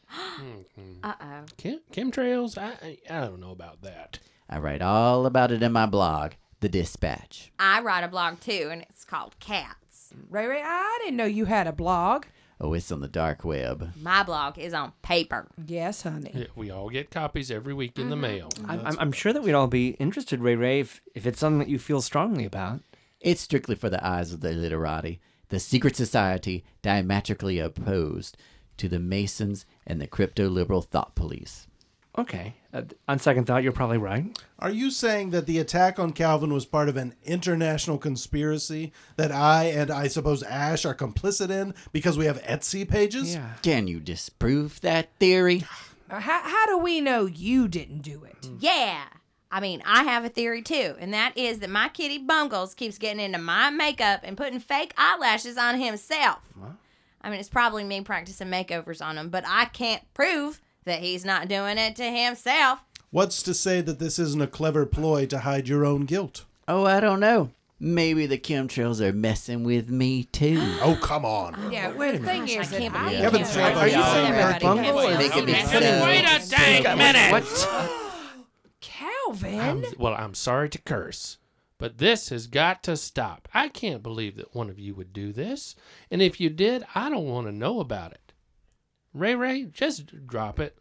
Uh 1.03 1.13
oh. 1.19 1.45
Chem- 1.57 1.81
chemtrails? 1.91 2.57
I, 2.57 2.73
I 2.85 2.97
I 3.09 3.21
don't 3.21 3.39
know 3.39 3.51
about 3.51 3.81
that. 3.81 4.19
I 4.49 4.59
write 4.59 4.81
all 4.81 5.25
about 5.25 5.51
it 5.51 5.63
in 5.63 5.71
my 5.71 5.85
blog, 5.87 6.33
The 6.59 6.69
Dispatch. 6.69 7.51
I 7.57 7.81
write 7.81 8.03
a 8.03 8.07
blog 8.07 8.39
too, 8.41 8.69
and 8.71 8.81
it's 8.83 9.03
called 9.05 9.39
Cats. 9.39 10.13
Ray 10.29 10.45
Ray, 10.45 10.61
I 10.63 10.99
didn't 11.01 11.17
know 11.17 11.25
you 11.25 11.45
had 11.45 11.65
a 11.65 11.71
blog. 11.73 12.25
Oh, 12.61 12.73
it's 12.73 12.91
on 12.91 13.01
the 13.01 13.07
dark 13.07 13.43
web. 13.43 13.93
My 13.99 14.23
blog 14.23 14.57
is 14.57 14.73
on 14.73 14.93
paper. 15.01 15.47
Yes, 15.65 16.03
honey. 16.03 16.31
Yeah, 16.33 16.45
we 16.55 16.71
all 16.71 16.89
get 16.89 17.11
copies 17.11 17.51
every 17.51 17.73
week 17.73 17.99
in 17.99 18.09
the 18.09 18.15
mm-hmm. 18.15 18.21
mail. 18.21 18.49
I'm, 18.67 18.85
I'm, 18.85 18.99
I'm 18.99 19.11
sure 19.11 19.33
that 19.33 19.43
we'd 19.43 19.53
all 19.53 19.67
be 19.67 19.89
interested, 19.91 20.39
Ray 20.39 20.55
Ray, 20.55 20.79
if, 20.79 21.01
if 21.13 21.25
it's 21.25 21.39
something 21.39 21.59
that 21.59 21.69
you 21.69 21.79
feel 21.79 22.01
strongly 22.01 22.45
about. 22.45 22.81
It's 23.19 23.41
strictly 23.41 23.75
for 23.75 23.89
the 23.89 24.05
eyes 24.05 24.33
of 24.33 24.41
the 24.41 24.51
literati, 24.51 25.19
the 25.49 25.59
secret 25.59 25.95
society 25.95 26.63
diametrically 26.81 27.59
opposed 27.59 28.37
to 28.77 28.89
the 28.89 28.99
Masons 28.99 29.65
and 29.85 30.01
the 30.01 30.07
crypto 30.07 30.49
liberal 30.49 30.81
thought 30.81 31.15
police. 31.15 31.67
Okay. 32.17 32.53
Uh, 32.71 32.83
on 33.07 33.17
second 33.17 33.45
thought, 33.45 33.63
you're 33.63 33.71
probably 33.71 33.97
right. 33.97 34.25
Are 34.59 34.69
you 34.69 34.91
saying 34.91 35.31
that 35.31 35.47
the 35.47 35.57
attack 35.57 35.97
on 35.97 36.13
Calvin 36.13 36.53
was 36.53 36.65
part 36.65 36.87
of 36.89 36.95
an 36.95 37.15
international 37.23 37.97
conspiracy 37.97 38.93
that 39.15 39.31
I 39.31 39.65
and 39.65 39.89
I 39.89 40.07
suppose 40.07 40.43
Ash 40.43 40.85
are 40.85 40.93
complicit 40.95 41.49
in 41.49 41.73
because 41.91 42.17
we 42.17 42.25
have 42.25 42.41
Etsy 42.43 42.87
pages? 42.87 43.33
Yeah. 43.33 43.53
Can 43.63 43.87
you 43.87 43.99
disprove 43.99 44.79
that 44.81 45.09
theory? 45.19 45.63
Uh, 46.09 46.19
how, 46.19 46.41
how 46.43 46.65
do 46.67 46.77
we 46.77 47.01
know 47.01 47.25
you 47.25 47.67
didn't 47.67 48.01
do 48.01 48.23
it? 48.23 48.47
Yeah. 48.59 49.05
I 49.51 49.59
mean, 49.59 49.83
I 49.85 50.03
have 50.03 50.25
a 50.25 50.29
theory 50.29 50.63
too, 50.63 50.95
and 50.99 51.13
that 51.13 51.37
is 51.37 51.59
that 51.59 51.69
my 51.69 51.87
kitty 51.89 52.17
Bungles 52.17 52.73
keeps 52.73 52.97
getting 52.97 53.19
into 53.19 53.37
my 53.37 53.69
makeup 53.69 54.21
and 54.23 54.35
putting 54.35 54.59
fake 54.59 54.93
eyelashes 54.97 55.59
on 55.59 55.79
himself. 55.79 56.39
I 57.21 57.29
mean, 57.29 57.39
it's 57.39 57.49
probably 57.49 57.83
me 57.83 58.01
practicing 58.01 58.47
makeovers 58.47 59.03
on 59.03 59.17
him, 59.17 59.29
but 59.29 59.43
I 59.47 59.65
can't 59.65 60.01
prove 60.13 60.59
that 60.85 60.99
he's 60.99 61.23
not 61.25 61.47
doing 61.47 61.77
it 61.77 61.95
to 61.97 62.03
himself. 62.09 62.79
What's 63.11 63.43
to 63.43 63.53
say 63.53 63.81
that 63.81 63.99
this 63.99 64.17
isn't 64.19 64.41
a 64.41 64.47
clever 64.47 64.85
ploy 64.85 65.25
to 65.27 65.39
hide 65.39 65.67
your 65.67 65.85
own 65.85 66.05
guilt? 66.05 66.45
Oh, 66.67 66.85
I 66.85 66.99
don't 66.99 67.19
know. 67.19 67.51
Maybe 67.79 68.25
the 68.25 68.37
chemtrails 68.37 69.01
are 69.01 69.11
messing 69.11 69.63
with 69.63 69.89
me 69.89 70.23
too. 70.25 70.59
Oh, 70.81 70.97
come 71.01 71.25
on. 71.25 71.71
Yeah, 71.71 71.91
the 71.91 72.17
thing 72.19 72.43
I 72.43 72.45
is 72.45 72.69
that 72.69 72.79
can't 72.79 72.93
believe 72.93 73.19
Kevin 73.19 73.39
you. 73.41 73.45
Sabat, 73.45 73.77
Are 73.77 73.87
you 73.87 73.93
saying 74.03 74.31
are 74.33 74.35
everybody 74.35 74.65
Bungle 74.65 74.85
can 74.85 74.95
or 74.95 75.11
see 75.11 75.17
Making 75.17 75.45
that? 75.47 75.67
so. 75.67 76.05
Wait 76.05 76.25
a 76.25 76.49
dang 76.49 76.97
minute! 76.97 77.67
Calvin. 78.81 79.59
I'm, 79.59 79.83
well, 79.97 80.13
I'm 80.13 80.33
sorry 80.33 80.69
to 80.69 80.81
curse, 80.81 81.37
but 81.77 81.97
this 81.97 82.29
has 82.29 82.47
got 82.47 82.83
to 82.83 82.97
stop. 82.97 83.47
I 83.53 83.69
can't 83.69 84.03
believe 84.03 84.35
that 84.37 84.55
one 84.55 84.69
of 84.69 84.79
you 84.79 84.93
would 84.95 85.13
do 85.13 85.31
this. 85.31 85.75
And 86.11 86.21
if 86.21 86.39
you 86.39 86.49
did, 86.49 86.83
I 86.95 87.09
don't 87.09 87.27
want 87.27 87.47
to 87.47 87.51
know 87.53 87.79
about 87.79 88.11
it. 88.13 88.22
Ray 89.13 89.35
Ray, 89.35 89.63
just 89.65 90.25
drop 90.27 90.59
it. 90.59 90.77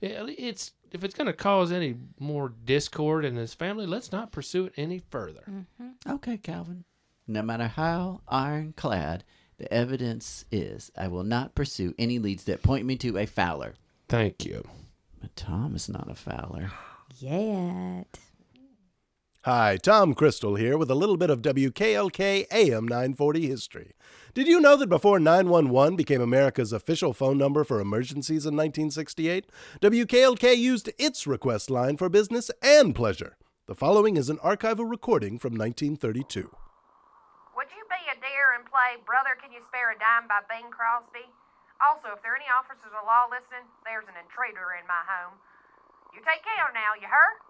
It- 0.00 0.34
It's 0.38 0.72
if 0.92 1.04
it's 1.04 1.14
going 1.14 1.28
to 1.28 1.32
cause 1.32 1.70
any 1.70 1.94
more 2.18 2.48
discord 2.64 3.24
in 3.24 3.36
his 3.36 3.54
family, 3.54 3.86
let's 3.86 4.10
not 4.10 4.32
pursue 4.32 4.66
it 4.66 4.72
any 4.76 4.98
further. 5.10 5.42
Mm-hmm. 5.48 6.12
Okay, 6.14 6.36
Calvin. 6.36 6.84
No 7.28 7.42
matter 7.42 7.68
how 7.68 8.22
ironclad 8.26 9.22
the 9.58 9.72
evidence 9.72 10.44
is, 10.50 10.90
I 10.96 11.06
will 11.06 11.22
not 11.22 11.54
pursue 11.54 11.94
any 11.96 12.18
leads 12.18 12.42
that 12.44 12.62
point 12.64 12.86
me 12.86 12.96
to 12.96 13.18
a 13.18 13.26
fowler. 13.26 13.74
Thank 14.08 14.44
you. 14.44 14.66
But 15.20 15.36
Tom 15.36 15.76
is 15.76 15.88
not 15.88 16.10
a 16.10 16.14
fowler. 16.16 16.72
Yet. 17.18 18.18
Hi, 19.48 19.80
Tom 19.80 20.12
Krystal 20.12 20.60
here 20.60 20.76
with 20.76 20.92
a 20.92 20.94
little 20.94 21.16
bit 21.16 21.32
of 21.32 21.40
WKLK 21.40 22.44
AM 22.52 22.84
940 22.84 23.48
history. 23.48 23.96
Did 24.36 24.44
you 24.44 24.60
know 24.60 24.76
that 24.76 24.92
before 24.92 25.16
911 25.16 25.96
became 25.96 26.20
America's 26.20 26.76
official 26.76 27.16
phone 27.16 27.40
number 27.40 27.64
for 27.64 27.80
emergencies 27.80 28.44
in 28.44 28.52
1968, 28.52 29.48
WKLK 29.80 30.58
used 30.60 30.92
its 31.00 31.24
request 31.26 31.72
line 31.72 31.96
for 31.96 32.12
business 32.12 32.50
and 32.60 32.92
pleasure? 32.92 33.40
The 33.64 33.72
following 33.72 34.20
is 34.20 34.28
an 34.28 34.36
archival 34.44 34.84
recording 34.84 35.40
from 35.40 35.56
1932. 35.56 36.44
Would 36.44 37.72
you 37.72 37.84
be 37.88 38.02
a 38.12 38.20
dear 38.20 38.60
and 38.60 38.68
play 38.68 39.00
Brother 39.08 39.40
Can 39.40 39.56
You 39.56 39.64
Spare 39.72 39.96
a 39.96 39.96
Dime 39.96 40.28
by 40.28 40.44
Bing 40.52 40.68
Crosby? 40.68 41.24
Also, 41.80 42.12
if 42.12 42.20
there 42.20 42.36
are 42.36 42.36
any 42.36 42.52
officers 42.52 42.92
of 42.92 43.08
law 43.08 43.24
listening, 43.32 43.64
there's 43.88 44.04
an 44.04 44.20
intruder 44.20 44.76
in 44.76 44.84
my 44.84 45.00
home. 45.08 45.40
You 46.12 46.20
take 46.28 46.44
care 46.44 46.68
now, 46.76 46.92
you 47.00 47.08
heard? 47.08 47.49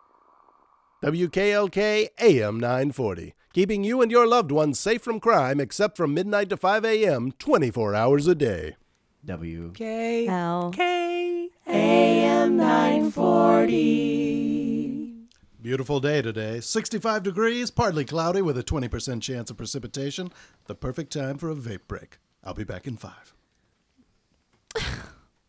WKLK 1.02 2.08
AM 2.18 2.60
940, 2.60 3.32
keeping 3.54 3.82
you 3.82 4.02
and 4.02 4.10
your 4.10 4.26
loved 4.26 4.52
ones 4.52 4.78
safe 4.78 5.00
from 5.00 5.18
crime 5.18 5.58
except 5.58 5.96
from 5.96 6.12
midnight 6.12 6.50
to 6.50 6.58
5 6.58 6.84
a.m., 6.84 7.32
24 7.38 7.94
hours 7.94 8.26
a 8.26 8.34
day. 8.34 8.76
W. 9.24 9.72
K 9.72 10.26
L 10.26 10.70
K 10.70 11.48
AM 11.66 12.58
940. 12.58 15.14
Beautiful 15.62 16.00
day 16.00 16.20
today. 16.20 16.60
65 16.60 17.22
degrees, 17.22 17.70
partly 17.70 18.04
cloudy 18.04 18.42
with 18.42 18.58
a 18.58 18.62
20% 18.62 19.22
chance 19.22 19.50
of 19.50 19.56
precipitation. 19.56 20.30
The 20.66 20.74
perfect 20.74 21.14
time 21.14 21.38
for 21.38 21.48
a 21.48 21.54
vape 21.54 21.88
break. 21.88 22.18
I'll 22.44 22.52
be 22.52 22.64
back 22.64 22.86
in 22.86 22.98
five. 22.98 23.34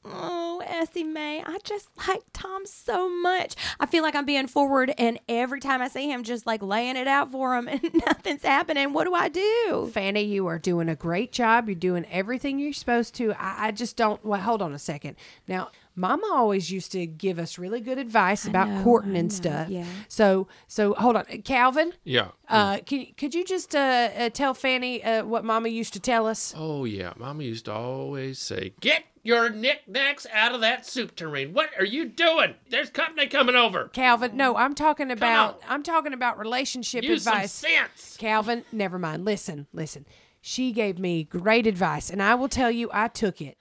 Essie 0.65 1.03
May, 1.03 1.43
I 1.43 1.57
just 1.63 1.89
like 2.07 2.21
Tom 2.33 2.65
so 2.65 3.09
much. 3.09 3.55
I 3.79 3.85
feel 3.85 4.03
like 4.03 4.15
I'm 4.15 4.25
being 4.25 4.47
forward, 4.47 4.93
and 4.97 5.19
every 5.27 5.59
time 5.59 5.81
I 5.81 5.87
see 5.87 6.09
him, 6.09 6.23
just 6.23 6.45
like 6.45 6.61
laying 6.61 6.95
it 6.95 7.07
out 7.07 7.31
for 7.31 7.55
him, 7.55 7.67
and 7.67 7.81
nothing's 8.05 8.43
happening. 8.43 8.93
What 8.93 9.05
do 9.05 9.13
I 9.13 9.29
do? 9.29 9.89
Fannie, 9.93 10.23
you 10.23 10.47
are 10.47 10.59
doing 10.59 10.89
a 10.89 10.95
great 10.95 11.31
job. 11.31 11.67
You're 11.67 11.75
doing 11.75 12.05
everything 12.11 12.59
you're 12.59 12.73
supposed 12.73 13.15
to. 13.15 13.33
I, 13.33 13.67
I 13.67 13.71
just 13.71 13.95
don't. 13.97 14.23
Well, 14.25 14.41
hold 14.41 14.61
on 14.61 14.73
a 14.73 14.79
second. 14.79 15.15
Now, 15.47 15.69
Mama 15.95 16.27
always 16.33 16.71
used 16.71 16.91
to 16.93 17.05
give 17.05 17.37
us 17.37 17.57
really 17.57 17.81
good 17.81 17.97
advice 17.97 18.45
about 18.45 18.69
know, 18.69 18.83
courting 18.83 19.15
I 19.15 19.19
and 19.19 19.29
know, 19.29 19.35
stuff. 19.35 19.69
yeah. 19.69 19.85
So, 20.07 20.47
so 20.67 20.93
hold 20.93 21.15
on, 21.17 21.25
Calvin. 21.43 21.93
Yeah. 22.03 22.29
Uh, 22.47 22.79
can, 22.85 23.07
could 23.17 23.35
you 23.35 23.43
just 23.43 23.75
uh, 23.75 24.09
uh, 24.17 24.29
tell 24.29 24.53
Fannie 24.53 25.03
uh, 25.03 25.25
what 25.25 25.43
Mama 25.43 25.69
used 25.69 25.93
to 25.93 25.99
tell 25.99 26.27
us? 26.27 26.53
Oh 26.57 26.85
yeah, 26.85 27.13
Mama 27.17 27.43
used 27.43 27.65
to 27.65 27.73
always 27.73 28.39
say, 28.39 28.73
"Get 28.79 29.03
your 29.23 29.49
knickknacks 29.49 30.25
out 30.33 30.55
of 30.55 30.61
that 30.61 30.85
soup 30.85 31.15
tureen. 31.15 31.53
What 31.53 31.69
are 31.77 31.85
you 31.85 32.05
doing? 32.05 32.55
There's 32.69 32.89
company 32.89 33.27
coming 33.27 33.55
over. 33.55 33.89
Calvin, 33.89 34.35
no, 34.35 34.55
I'm 34.55 34.75
talking 34.75 35.11
about. 35.11 35.61
I'm 35.67 35.83
talking 35.83 36.13
about 36.13 36.39
relationship 36.39 37.03
Use 37.03 37.27
advice. 37.27 37.51
some 37.51 37.69
sense." 37.69 38.17
Calvin, 38.17 38.63
never 38.71 38.97
mind. 38.97 39.25
Listen, 39.25 39.67
listen. 39.73 40.05
She 40.43 40.71
gave 40.71 40.97
me 40.97 41.23
great 41.23 41.67
advice, 41.67 42.09
and 42.09 42.21
I 42.21 42.33
will 42.35 42.49
tell 42.49 42.71
you, 42.71 42.89
I 42.91 43.09
took 43.09 43.41
it. 43.41 43.57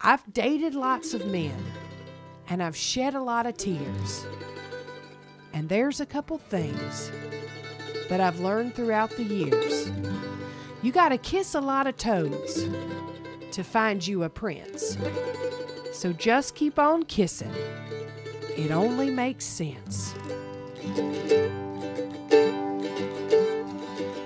I've 0.00 0.32
dated 0.32 0.74
lots 0.74 1.14
of 1.14 1.26
men, 1.26 1.56
and 2.48 2.62
I've 2.62 2.76
shed 2.76 3.14
a 3.14 3.22
lot 3.22 3.46
of 3.46 3.56
tears. 3.56 4.26
And 5.52 5.68
there's 5.68 6.00
a 6.00 6.06
couple 6.06 6.38
things 6.38 7.10
that 8.08 8.20
I've 8.20 8.40
learned 8.40 8.74
throughout 8.74 9.10
the 9.10 9.22
years. 9.22 9.90
You 10.82 10.92
got 10.92 11.10
to 11.10 11.18
kiss 11.18 11.54
a 11.54 11.60
lot 11.60 11.86
of 11.86 11.96
toads 11.96 12.68
to 13.52 13.62
find 13.62 14.06
you 14.06 14.24
a 14.24 14.28
prince. 14.28 14.98
So 15.92 16.12
just 16.12 16.54
keep 16.54 16.78
on 16.78 17.04
kissing. 17.04 17.54
It 18.56 18.70
only 18.70 19.10
makes 19.10 19.44
sense. 19.44 20.14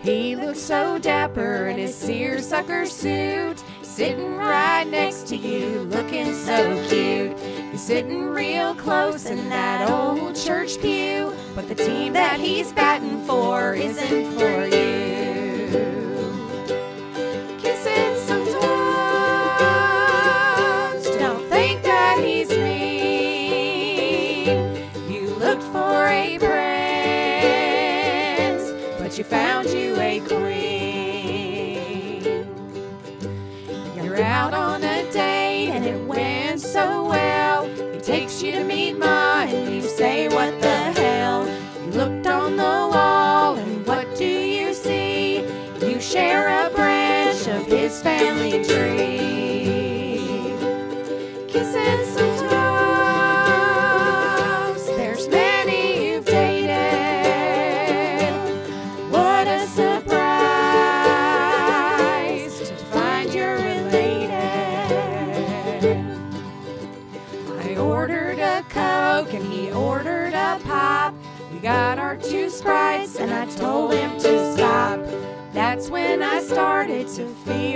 He 0.03 0.35
looks 0.35 0.61
so 0.61 0.99
dapper 0.99 1.69
in 1.69 1.77
his 1.77 1.95
seersucker 1.95 2.87
suit, 2.87 3.63
sitting 3.99 4.37
right 4.37 4.85
next 4.85 5.27
to 5.27 5.35
you, 5.35 5.81
looking 5.91 6.33
so 6.33 6.87
cute. 6.89 7.37
He's 7.73 7.83
sitting 7.83 8.27
real 8.29 8.73
close 8.77 9.27
in 9.27 9.49
that 9.49 9.91
old 9.91 10.37
church 10.37 10.81
pew, 10.81 11.35
but 11.57 11.67
the 11.67 11.75
team 11.75 12.13
that 12.13 12.39
he's 12.39 12.73
batting 12.73 13.25
for 13.25 13.75
isn't 13.75 14.39
for 14.39 14.67
you. 14.67 14.78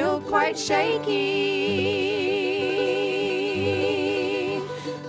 Feel 0.03 0.21
quite 0.23 0.59
shaky. 0.59 1.13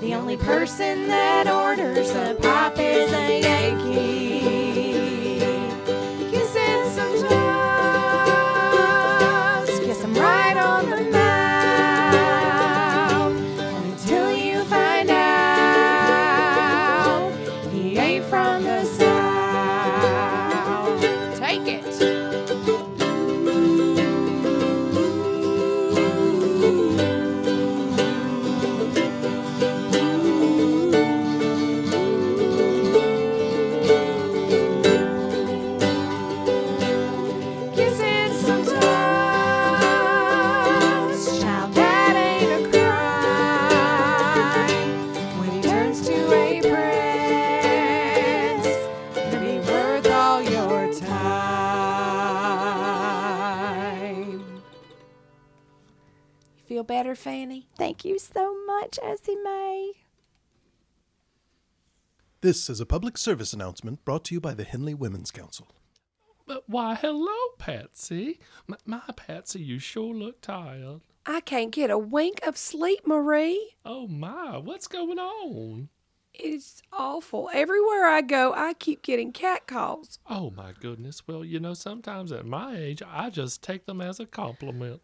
The 0.02 0.14
only 0.14 0.38
person 0.38 1.08
that 1.08 1.48
orders 1.48 2.12
a 2.12 2.36
pop 2.40 2.78
is 2.78 3.12
a 3.12 3.42
Yankee. 3.42 4.63
Thank 58.04 58.16
you 58.16 58.20
so 58.20 58.66
much, 58.66 59.00
Essie 59.02 59.38
May. 59.38 59.94
This 62.42 62.70
is 62.70 62.82
a 62.82 62.86
public 62.86 63.18
service 63.18 63.54
announcement 63.54 64.04
brought 64.04 64.26
to 64.26 64.34
you 64.34 64.42
by 64.42 64.54
the 64.54 64.66
Henley 64.66 64.94
Women's 64.94 65.32
Council. 65.32 65.70
But 66.46 66.66
why, 66.68 66.96
hello, 66.96 67.34
Patsy. 67.58 68.42
My, 68.68 68.76
my 68.86 69.00
Patsy, 69.16 69.62
you 69.62 69.80
sure 69.80 70.14
look 70.14 70.42
tired. 70.42 71.00
I 71.26 71.40
can't 71.40 71.72
get 71.72 71.90
a 71.90 71.98
wink 71.98 72.46
of 72.46 72.58
sleep, 72.58 73.08
Marie. 73.08 73.76
Oh 73.86 74.10
my, 74.10 74.58
what's 74.58 74.90
going 74.90 75.18
on? 75.18 75.88
It's 76.34 76.82
awful. 76.92 77.50
Everywhere 77.54 78.08
I 78.08 78.20
go, 78.20 78.54
I 78.54 78.74
keep 78.74 79.02
getting 79.02 79.32
cat 79.32 79.66
calls. 79.66 80.20
Oh 80.30 80.50
my 80.50 80.74
goodness. 80.78 81.26
Well, 81.26 81.46
you 81.46 81.62
know, 81.62 81.74
sometimes 81.74 82.34
at 82.34 82.46
my 82.46 82.76
age, 82.76 83.02
I 83.08 83.30
just 83.30 83.64
take 83.64 83.86
them 83.86 84.02
as 84.02 84.20
a 84.20 84.26
compliment. 84.26 85.00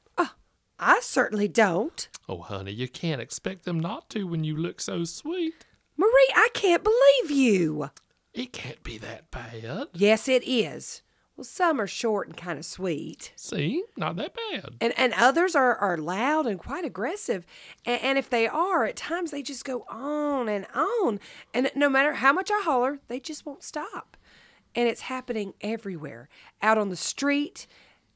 I 0.80 1.02
certainly 1.02 1.48
don't. 1.48 2.08
Oh, 2.28 2.40
honey, 2.40 2.72
you 2.72 2.88
can't 2.88 3.22
expect 3.22 3.66
them 3.66 3.80
not 3.80 4.10
to 4.12 4.26
when 4.26 4.44
you 4.44 4.56
look 4.56 4.80
so 4.80 5.04
sweet. 5.04 5.66
Marie, 5.98 6.34
I 6.36 6.50
can't 6.54 6.84
believe 6.84 7.32
you. 7.38 7.90
It 8.34 8.54
can't 8.54 8.82
be 8.84 8.98
that 9.00 9.30
bad. 9.32 9.88
Yes, 9.94 10.30
it 10.30 10.48
is. 10.48 11.02
Well, 11.36 11.44
some 11.46 11.80
are 11.80 11.88
short 11.88 12.28
and 12.28 12.36
kind 12.36 12.60
of 12.60 12.66
sweet. 12.66 13.32
See, 13.36 13.84
not 13.98 14.18
that 14.18 14.36
bad. 14.52 14.76
And, 14.82 14.94
and 14.98 15.14
others 15.14 15.56
are, 15.56 15.76
are 15.78 15.98
loud 15.98 16.46
and 16.46 16.60
quite 16.60 16.84
aggressive. 16.84 17.46
And, 17.86 18.02
and 18.02 18.18
if 18.18 18.30
they 18.30 18.48
are, 18.48 18.86
at 18.86 18.98
times 18.98 19.32
they 19.32 19.42
just 19.42 19.64
go 19.64 19.86
on 19.90 20.50
and 20.50 20.68
on. 20.76 21.20
And 21.54 21.72
no 21.76 21.90
matter 21.90 22.14
how 22.16 22.34
much 22.34 22.52
I 22.52 22.62
holler, 22.62 23.00
they 23.08 23.20
just 23.22 23.46
won't 23.46 23.64
stop. 23.64 24.18
And 24.76 24.88
it's 24.88 25.02
happening 25.02 25.54
everywhere 25.62 26.28
out 26.62 26.78
on 26.78 26.90
the 26.90 26.98
street, 26.98 27.68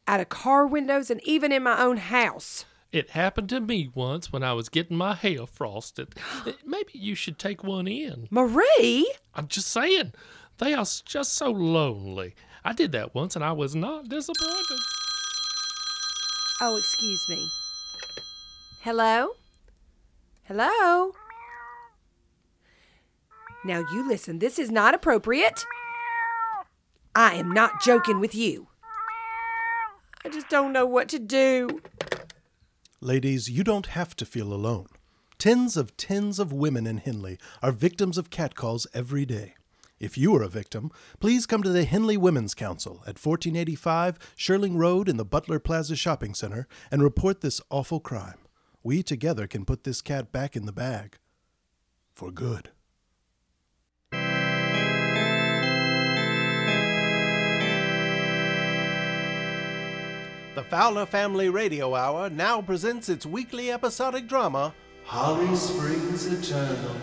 out 0.07 0.19
of 0.19 0.29
car 0.29 0.65
windows, 0.67 1.09
and 1.09 1.21
even 1.23 1.51
in 1.51 1.63
my 1.63 1.81
own 1.81 1.97
house. 1.97 2.65
It 2.91 3.11
happened 3.11 3.49
to 3.49 3.59
me 3.59 3.89
once 3.93 4.31
when 4.31 4.43
I 4.43 4.53
was 4.53 4.69
getting 4.69 4.97
my 4.97 5.15
hair 5.15 5.47
frosted. 5.47 6.13
Maybe 6.65 6.91
you 6.93 7.15
should 7.15 7.39
take 7.39 7.63
one 7.63 7.87
in. 7.87 8.27
Marie? 8.29 9.11
I'm 9.33 9.47
just 9.47 9.69
saying, 9.69 10.13
they 10.59 10.73
are 10.73 10.85
just 11.05 11.33
so 11.33 11.49
lonely. 11.49 12.35
I 12.63 12.73
did 12.73 12.91
that 12.91 13.15
once 13.15 13.35
and 13.35 13.43
I 13.43 13.51
was 13.51 13.75
not 13.75 14.09
disappointed. 14.09 14.79
Oh, 16.61 16.77
excuse 16.77 17.25
me. 17.27 17.45
Hello? 18.81 19.29
Hello? 20.43 21.13
Now 23.65 23.79
you 23.91 24.07
listen, 24.07 24.39
this 24.39 24.59
is 24.59 24.69
not 24.69 24.93
appropriate. 24.93 25.65
I 27.15 27.33
am 27.35 27.51
not 27.51 27.81
joking 27.81 28.19
with 28.19 28.35
you. 28.35 28.67
I 30.25 30.29
just 30.29 30.49
don't 30.49 30.71
know 30.71 30.85
what 30.85 31.09
to 31.09 31.19
do. 31.19 31.81
Ladies, 33.01 33.49
you 33.49 33.63
don't 33.63 33.87
have 33.87 34.15
to 34.15 34.25
feel 34.25 34.53
alone. 34.53 34.87
Tens 35.37 35.75
of 35.75 35.97
tens 35.97 36.39
of 36.39 36.53
women 36.53 36.87
in 36.87 36.97
Henley 36.97 37.37
are 37.61 37.73
victims 37.73 38.17
of 38.17 38.29
catcalls 38.29 38.87
every 38.93 39.25
day. 39.25 39.55
If 39.99 40.17
you 40.17 40.33
are 40.35 40.43
a 40.43 40.47
victim, 40.47 40.91
please 41.19 41.45
come 41.45 41.63
to 41.63 41.69
the 41.69 41.83
Henley 41.83 42.15
Women's 42.15 42.53
Council 42.53 42.95
at 43.01 43.19
1485 43.19 44.17
Sherling 44.37 44.77
Road 44.77 45.09
in 45.09 45.17
the 45.17 45.25
Butler 45.25 45.59
Plaza 45.59 45.95
Shopping 45.97 46.33
Center 46.33 46.67
and 46.89 47.03
report 47.03 47.41
this 47.41 47.61
awful 47.69 47.99
crime. 47.99 48.39
We 48.83 49.03
together 49.03 49.47
can 49.47 49.65
put 49.65 49.83
this 49.83 50.01
cat 50.01 50.31
back 50.31 50.55
in 50.55 50.65
the 50.65 50.71
bag. 50.71 51.17
For 52.13 52.31
good. 52.31 52.69
The 60.55 60.63
Fowler 60.63 61.07
Family 61.07 61.49
Radio 61.49 61.95
Hour 61.95 62.29
now 62.29 62.61
presents 62.61 63.09
its 63.09 63.25
weekly 63.25 63.71
episodic 63.71 64.27
drama, 64.27 64.75
Holly 65.03 65.55
Springs 65.55 66.27
Eternal. 66.27 66.95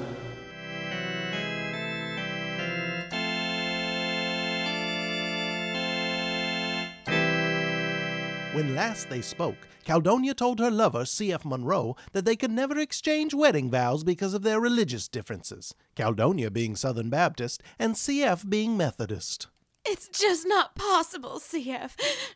When 8.53 8.77
last 8.77 9.11
they 9.11 9.21
spoke, 9.21 9.57
Caldonia 9.85 10.35
told 10.35 10.61
her 10.61 10.71
lover, 10.71 11.05
C.F. 11.05 11.45
Monroe, 11.45 11.97
that 12.13 12.25
they 12.25 12.37
could 12.37 12.53
never 12.53 12.79
exchange 12.79 13.35
wedding 13.35 13.69
vows 13.69 14.05
because 14.05 14.33
of 14.33 14.43
their 14.43 14.61
religious 14.61 15.09
differences, 15.09 15.75
Caldonia 15.97 16.53
being 16.53 16.77
Southern 16.77 17.11
Baptist 17.11 17.65
and 17.81 17.97
C.F. 17.97 18.49
being 18.49 18.77
Methodist. 18.77 19.49
It's 19.85 20.09
just 20.09 20.47
not 20.47 20.75
possible, 20.75 21.41
CF. 21.41 21.93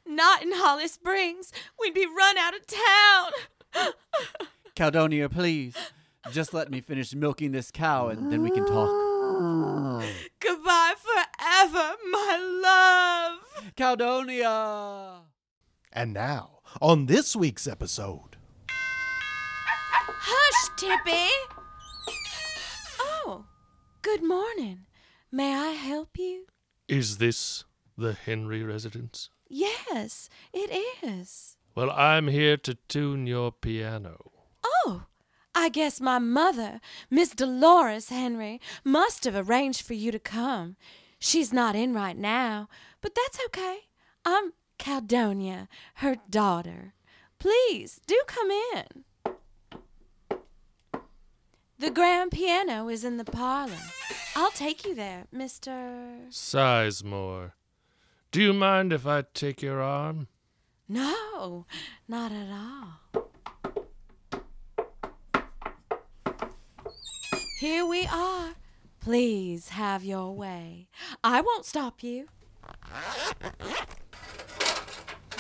Not 0.07 0.43
in 0.43 0.53
Holly 0.53 0.89
Springs. 0.89 1.53
We'd 1.79 1.95
be 1.95 2.07
run 2.07 2.39
out 2.39 2.55
of 2.55 2.67
town. 2.67 3.93
Caldonia, 4.77 5.29
please. 5.31 5.77
Just 6.33 6.55
let 6.55 6.71
me 6.71 6.81
finish 6.81 7.15
milking 7.15 7.53
this 7.53 7.71
cow 7.71 8.09
and 8.09 8.33
then 8.33 8.43
we 8.43 8.51
can 8.51 8.65
talk. 8.67 8.89
Goodbye 10.41 10.95
forever, 10.97 11.95
my 12.11 12.39
love. 12.63 13.73
Caldonia! 13.77 15.21
And 15.93 16.13
now, 16.13 16.61
on 16.81 17.07
this 17.07 17.37
week's 17.37 17.67
episode. 17.67 18.37
Hush, 20.27 20.71
Tippy. 20.77 21.29
Oh, 23.01 23.45
good 24.03 24.23
morning. 24.23 24.87
May 25.31 25.55
I 25.55 25.71
help 25.73 26.17
you? 26.19 26.47
Is 26.89 27.17
this 27.17 27.65
the 27.97 28.13
Henry 28.13 28.63
residence? 28.63 29.31
Yes, 29.49 30.29
it 30.53 30.71
is. 31.03 31.57
Well, 31.75 31.91
I'm 31.91 32.29
here 32.29 32.59
to 32.59 32.75
tune 32.89 33.27
your 33.27 33.53
piano. 33.53 34.33
Oh, 34.63 35.05
I 35.55 35.71
guess 35.71 36.01
my 36.01 36.19
mother, 36.19 36.81
Miss 37.11 37.31
Dolores 37.31 38.11
Henry, 38.11 38.61
must 38.85 39.25
have 39.25 39.35
arranged 39.35 39.83
for 39.83 39.95
you 39.95 40.13
to 40.13 40.19
come. 40.19 40.77
She's 41.19 41.53
not 41.53 41.75
in 41.75 41.95
right 41.95 42.19
now, 42.19 42.69
but 43.01 43.15
that's 43.15 43.41
okay. 43.47 43.79
I'm 44.27 44.53
Caldonia, 44.79 45.69
her 45.97 46.17
daughter. 46.29 46.93
Please 47.39 48.01
do 48.07 48.21
come 48.27 48.51
in. 48.51 49.05
The 51.79 51.91
grand 51.91 52.31
piano 52.31 52.89
is 52.89 53.05
in 53.05 53.17
the 53.17 53.25
parlor. 53.25 53.73
I'll 54.37 54.51
take 54.51 54.85
you 54.85 54.95
there, 54.95 55.27
Mr. 55.35 56.29
Sizemore. 56.31 57.53
Do 58.33 58.43
you 58.43 58.53
mind 58.53 58.93
if 58.93 59.07
I 59.07 59.25
take 59.33 59.63
your 59.63 59.81
arm? 59.81 60.27
No, 60.89 61.67
not 62.09 62.33
at 62.33 62.49
all. 62.51 63.29
Here 67.61 67.87
we 67.87 68.07
are. 68.07 68.55
Please 69.01 69.69
have 69.69 70.05
your 70.05 70.35
way. 70.35 70.89
I 71.23 71.41
won't 71.41 71.65
stop 71.65 72.03
you. 72.03 72.27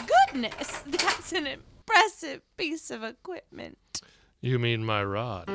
Goodness, 0.07 0.83
that's 0.87 1.33
an 1.33 1.47
impressive 1.47 2.43
piece 2.57 2.91
of 2.91 3.03
equipment. 3.03 4.03
You 4.41 4.59
mean 4.59 4.85
my 4.85 5.03
rod? 5.03 5.51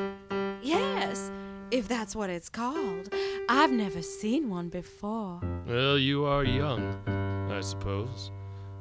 Yes, 0.62 1.32
if 1.72 1.88
that's 1.88 2.16
what 2.16 2.30
it's 2.30 2.50
called. 2.50 3.14
I've 3.48 3.72
never 3.72 4.02
seen 4.02 4.50
one 4.50 4.70
before. 4.70 5.42
Well, 5.68 5.98
you 5.98 6.26
are 6.26 6.44
young, 6.44 6.98
I 7.52 7.62
suppose. 7.62 8.32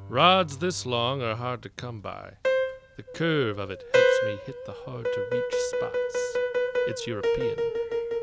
Rods 0.07 0.57
this 0.57 0.85
long 0.85 1.21
are 1.21 1.35
hard 1.35 1.61
to 1.63 1.69
come 1.69 2.01
by. 2.01 2.33
The 2.97 3.03
curve 3.15 3.59
of 3.59 3.69
it 3.69 3.83
helps 3.93 4.23
me 4.25 4.37
hit 4.45 4.55
the 4.65 4.73
hard 4.85 5.05
to 5.05 5.27
reach 5.31 5.55
spots. 5.69 6.37
It's 6.87 7.07
European. 7.07 7.57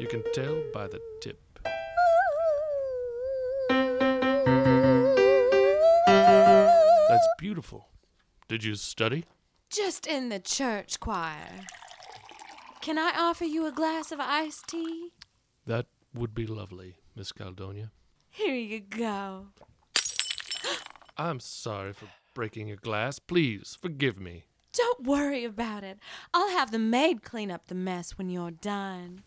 You 0.01 0.09
can 0.09 0.23
tell 0.33 0.63
by 0.75 0.89
the 0.89 1.01
tip. 1.21 1.41
That's 7.09 7.29
beautiful. 7.39 7.89
Did 8.49 8.65
you 8.65 8.75
study? 8.75 9.25
Just 9.71 10.07
in 10.07 10.29
the 10.29 10.39
church 10.39 11.01
choir. 11.01 11.65
Can 12.87 12.99
I 12.99 13.13
offer 13.19 13.45
you 13.45 13.67
a 13.67 13.73
glass 13.73 14.13
of 14.13 14.21
iced 14.21 14.69
tea? 14.69 15.11
That 15.67 15.87
would 16.15 16.37
be 16.37 16.47
lovely, 16.47 16.95
Miss 17.17 17.33
Caldonia. 17.33 17.91
Here 18.31 18.55
you 18.55 18.79
go. 18.79 19.47
I'm 21.19 21.41
sorry 21.41 21.95
for 21.95 22.07
breaking 22.33 22.69
your 22.69 22.77
glass. 22.77 23.19
Please 23.19 23.77
forgive 23.83 24.21
me. 24.21 24.45
Don't 24.73 25.03
worry 25.03 25.45
about 25.45 25.83
it. 25.83 25.99
I'll 26.33 26.51
have 26.51 26.71
the 26.71 26.79
maid 26.79 27.25
clean 27.25 27.51
up 27.51 27.67
the 27.67 27.75
mess 27.75 28.17
when 28.17 28.31
you're 28.31 28.53
done. 28.53 29.25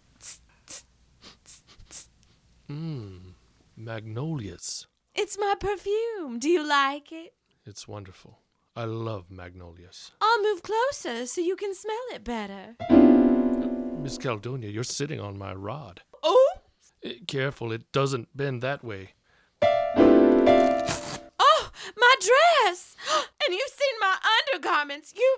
Mmm, 2.70 3.34
magnolias. 3.76 4.88
It's 5.14 5.38
my 5.38 5.56
perfume. 5.60 6.40
Do 6.40 6.48
you 6.50 6.66
like 6.66 7.12
it? 7.12 7.34
It's 7.66 7.90
wonderful. 7.90 8.40
I 8.74 8.86
love 8.86 9.30
magnolias. 9.30 10.12
I'll 10.22 10.44
move 10.44 10.64
closer 10.64 11.26
so 11.26 11.42
you 11.42 11.58
can 11.58 11.76
smell 11.76 11.98
it 12.14 12.24
better. 12.24 13.09
Miss 14.10 14.18
Caldonia, 14.18 14.74
you're 14.74 14.84
sitting 14.84 15.20
on 15.20 15.38
my 15.38 15.54
rod. 15.54 16.02
Oh! 16.24 16.54
Careful, 17.28 17.72
it 17.72 17.92
doesn't 17.92 18.36
bend 18.36 18.64
that 18.64 18.84
way. 18.84 19.12
Oh, 19.62 21.70
my 21.96 22.16
dress! 22.20 22.96
And 23.46 23.54
you've 23.54 23.70
seen 23.70 24.00
my 24.00 24.16
undergarments, 24.52 25.14
you 25.16 25.38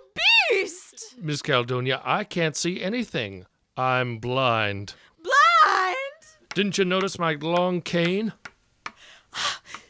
beast! 0.49 1.15
Miss 1.17 1.41
Caldonia, 1.41 1.99
I 2.05 2.23
can't 2.23 2.55
see 2.55 2.81
anything. 2.81 3.45
I'm 3.75 4.19
blind. 4.19 4.93
Blind! 5.21 6.23
Didn't 6.55 6.77
you 6.77 6.85
notice 6.85 7.19
my 7.19 7.33
long 7.33 7.81
cane? 7.81 8.31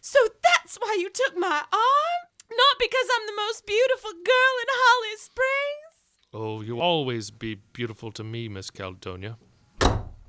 So 0.02 0.18
that's 0.44 0.78
why 0.78 0.98
you 1.00 1.12
took 1.12 1.38
my 1.38 1.64
arm? 1.72 2.22
Not 2.50 2.80
because 2.80 3.08
I'm 3.14 3.28
the 3.28 3.42
most 3.48 3.68
beautiful 3.68 4.12
girl 4.12 4.56
in 4.60 4.68
Holly 4.70 5.18
Springs? 5.18 5.81
Oh, 6.34 6.62
you'll 6.62 6.82
always 6.82 7.30
be 7.30 7.56
beautiful 7.74 8.12
to 8.14 8.24
me, 8.24 8.48
Miss 8.48 8.70
Caldonia. 8.70 9.38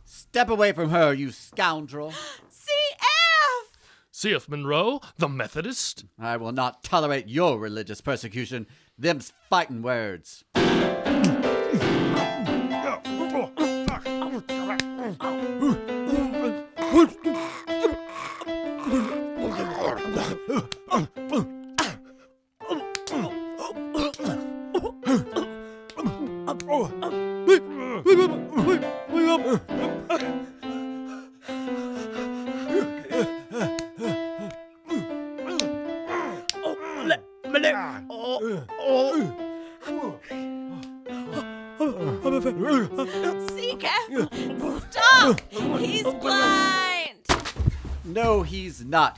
Step 0.05 0.51
away 0.51 0.73
from 0.73 0.91
her, 0.91 1.13
you 1.13 1.31
scoundrel. 1.31 2.11
CF! 2.51 3.77
C.F. 4.11 4.49
Monroe, 4.49 5.01
the 5.17 5.29
Methodist? 5.29 6.05
I 6.19 6.37
will 6.37 6.53
not 6.53 6.83
tolerate 6.83 7.29
your 7.29 7.59
religious 7.59 8.01
persecution. 8.01 8.67
Them's 8.99 9.33
fighting 9.49 9.81
words. 9.81 10.45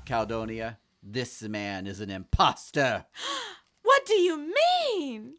Caldonia. 0.05 0.77
This 1.03 1.43
man 1.43 1.87
is 1.87 2.01
an 2.01 2.11
impostor. 2.11 3.07
What 3.83 4.07
do 4.07 4.15
you 4.15 4.53
mean? 4.99 5.35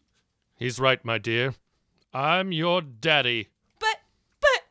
He's 0.56 0.80
right, 0.80 1.04
my 1.04 1.18
dear. 1.18 1.56
I'm 2.14 2.52
your 2.52 2.82
daddy. 2.82 3.50
But, 3.80 3.98
but, 4.40 4.62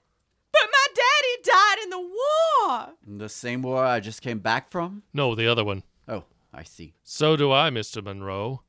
but 0.52 0.68
my 0.72 0.86
daddy 0.94 1.42
died 1.44 1.84
in 1.84 1.90
the 1.90 1.98
war! 2.00 2.88
The 3.18 3.28
same 3.28 3.62
war 3.62 3.84
I 3.84 4.00
just 4.00 4.22
came 4.22 4.38
back 4.38 4.70
from? 4.70 5.02
No, 5.12 5.34
the 5.34 5.46
other 5.46 5.64
one. 5.64 5.82
Oh, 6.08 6.24
I 6.52 6.62
see. 6.62 6.94
So 7.02 7.36
do 7.36 7.52
I, 7.52 7.68
Mr. 7.70 8.02
Monroe. 8.02 8.62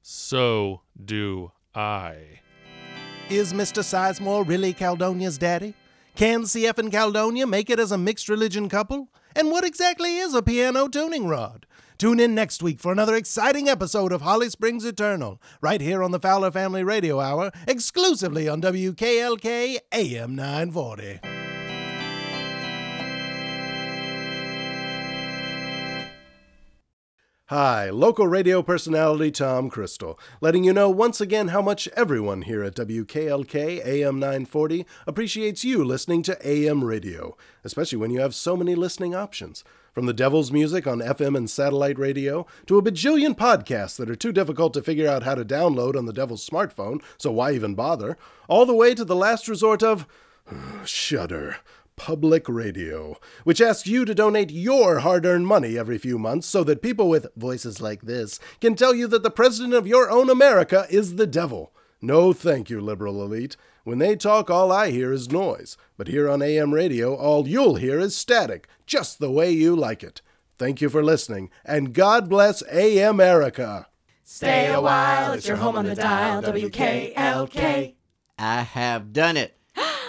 So 0.00 0.82
do 1.04 1.52
I. 1.74 2.40
Is 3.28 3.52
Mr. 3.52 3.82
Sizemore 3.82 4.46
really 4.48 4.72
Caldonia's 4.72 5.36
daddy? 5.36 5.74
Can 6.14 6.42
CF 6.42 6.78
and 6.78 6.92
Caldonia 6.92 7.46
make 7.46 7.70
it 7.70 7.80
as 7.80 7.90
a 7.92 7.98
mixed 7.98 8.28
religion 8.28 8.68
couple? 8.68 9.08
And 9.36 9.50
what 9.50 9.64
exactly 9.64 10.18
is 10.18 10.34
a 10.34 10.42
piano 10.42 10.88
tuning 10.88 11.26
rod? 11.26 11.66
Tune 11.98 12.20
in 12.20 12.34
next 12.34 12.62
week 12.62 12.80
for 12.80 12.92
another 12.92 13.14
exciting 13.14 13.68
episode 13.68 14.12
of 14.12 14.22
Holly 14.22 14.50
Springs 14.50 14.84
Eternal, 14.84 15.40
right 15.60 15.80
here 15.80 16.02
on 16.02 16.10
the 16.10 16.20
Fowler 16.20 16.50
Family 16.50 16.84
Radio 16.84 17.20
Hour, 17.20 17.50
exclusively 17.66 18.48
on 18.48 18.60
WKLK 18.60 19.78
AM 19.92 20.34
940. 20.34 21.43
Hi, 27.48 27.90
local 27.90 28.26
radio 28.26 28.62
personality 28.62 29.30
Tom 29.30 29.68
Krystal, 29.68 30.18
letting 30.40 30.64
you 30.64 30.72
know 30.72 30.88
once 30.88 31.20
again 31.20 31.48
how 31.48 31.60
much 31.60 31.86
everyone 31.88 32.40
here 32.40 32.64
at 32.64 32.74
WKLK 32.74 33.84
AM 33.84 34.18
940 34.18 34.86
appreciates 35.06 35.62
you 35.62 35.84
listening 35.84 36.22
to 36.22 36.38
AM 36.42 36.82
radio, 36.82 37.36
especially 37.62 37.98
when 37.98 38.10
you 38.10 38.20
have 38.20 38.34
so 38.34 38.56
many 38.56 38.74
listening 38.74 39.14
options. 39.14 39.62
From 39.92 40.06
the 40.06 40.14
devil's 40.14 40.50
music 40.50 40.86
on 40.86 41.00
FM 41.00 41.36
and 41.36 41.50
satellite 41.50 41.98
radio, 41.98 42.46
to 42.66 42.78
a 42.78 42.82
bajillion 42.82 43.36
podcasts 43.36 43.96
that 43.98 44.08
are 44.08 44.16
too 44.16 44.32
difficult 44.32 44.72
to 44.72 44.82
figure 44.82 45.06
out 45.06 45.24
how 45.24 45.34
to 45.34 45.44
download 45.44 45.98
on 45.98 46.06
the 46.06 46.14
devil's 46.14 46.48
smartphone, 46.48 47.02
so 47.18 47.30
why 47.30 47.52
even 47.52 47.74
bother, 47.74 48.16
all 48.48 48.64
the 48.64 48.74
way 48.74 48.94
to 48.94 49.04
the 49.04 49.14
last 49.14 49.48
resort 49.48 49.82
of 49.82 50.06
shudder. 50.86 51.58
Public 51.96 52.48
Radio, 52.48 53.16
which 53.44 53.60
asks 53.60 53.86
you 53.86 54.04
to 54.04 54.14
donate 54.14 54.50
your 54.50 55.00
hard 55.00 55.24
earned 55.24 55.46
money 55.46 55.78
every 55.78 55.98
few 55.98 56.18
months 56.18 56.46
so 56.46 56.64
that 56.64 56.82
people 56.82 57.08
with 57.08 57.26
voices 57.36 57.80
like 57.80 58.02
this 58.02 58.40
can 58.60 58.74
tell 58.74 58.94
you 58.94 59.06
that 59.08 59.22
the 59.22 59.30
president 59.30 59.74
of 59.74 59.86
your 59.86 60.10
own 60.10 60.28
America 60.28 60.86
is 60.90 61.16
the 61.16 61.26
devil. 61.26 61.72
No, 62.00 62.32
thank 62.32 62.68
you, 62.68 62.80
liberal 62.80 63.22
elite. 63.22 63.56
When 63.84 63.98
they 63.98 64.16
talk, 64.16 64.50
all 64.50 64.72
I 64.72 64.90
hear 64.90 65.12
is 65.12 65.30
noise. 65.30 65.76
But 65.96 66.08
here 66.08 66.28
on 66.28 66.42
AM 66.42 66.74
radio, 66.74 67.14
all 67.14 67.46
you'll 67.48 67.76
hear 67.76 67.98
is 67.98 68.16
static, 68.16 68.68
just 68.86 69.18
the 69.18 69.30
way 69.30 69.50
you 69.50 69.74
like 69.76 70.02
it. 70.02 70.20
Thank 70.58 70.80
you 70.80 70.88
for 70.88 71.02
listening, 71.02 71.50
and 71.64 71.92
God 71.92 72.28
bless 72.28 72.62
AM 72.70 73.14
America. 73.14 73.88
Stay 74.22 74.72
a 74.72 74.80
while, 74.80 75.32
it's 75.32 75.48
your 75.48 75.56
home 75.56 75.76
on 75.76 75.84
the 75.86 75.94
dial, 75.94 76.42
WKLK. 76.42 77.94
I 78.38 78.62
have 78.62 79.12
done 79.12 79.36
it. 79.36 79.56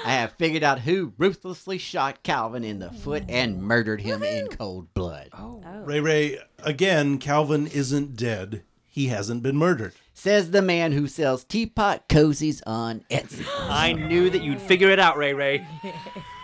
I 0.05 0.11
have 0.11 0.33
figured 0.33 0.61
out 0.61 0.81
who 0.81 1.13
ruthlessly 1.17 1.79
shot 1.79 2.21
Calvin 2.21 2.63
in 2.63 2.77
the 2.77 2.91
foot 2.91 3.23
and 3.27 3.59
murdered 3.63 4.01
him 4.01 4.21
in 4.21 4.49
cold 4.49 4.93
blood. 4.93 5.29
Oh. 5.33 5.63
oh, 5.65 5.79
Ray 5.79 5.99
Ray, 5.99 6.37
again, 6.59 7.17
Calvin 7.17 7.65
isn't 7.65 8.15
dead. 8.15 8.61
He 8.87 9.07
hasn't 9.07 9.41
been 9.41 9.57
murdered. 9.57 9.93
Says 10.13 10.51
the 10.51 10.61
man 10.61 10.91
who 10.91 11.07
sells 11.07 11.43
teapot 11.43 12.07
cozies 12.07 12.61
on 12.67 13.03
Etsy. 13.09 13.47
I 13.57 13.93
knew 13.93 14.29
that 14.29 14.43
you'd 14.43 14.61
figure 14.61 14.91
it 14.91 14.99
out, 14.99 15.17
Ray 15.17 15.33
Ray. 15.33 15.67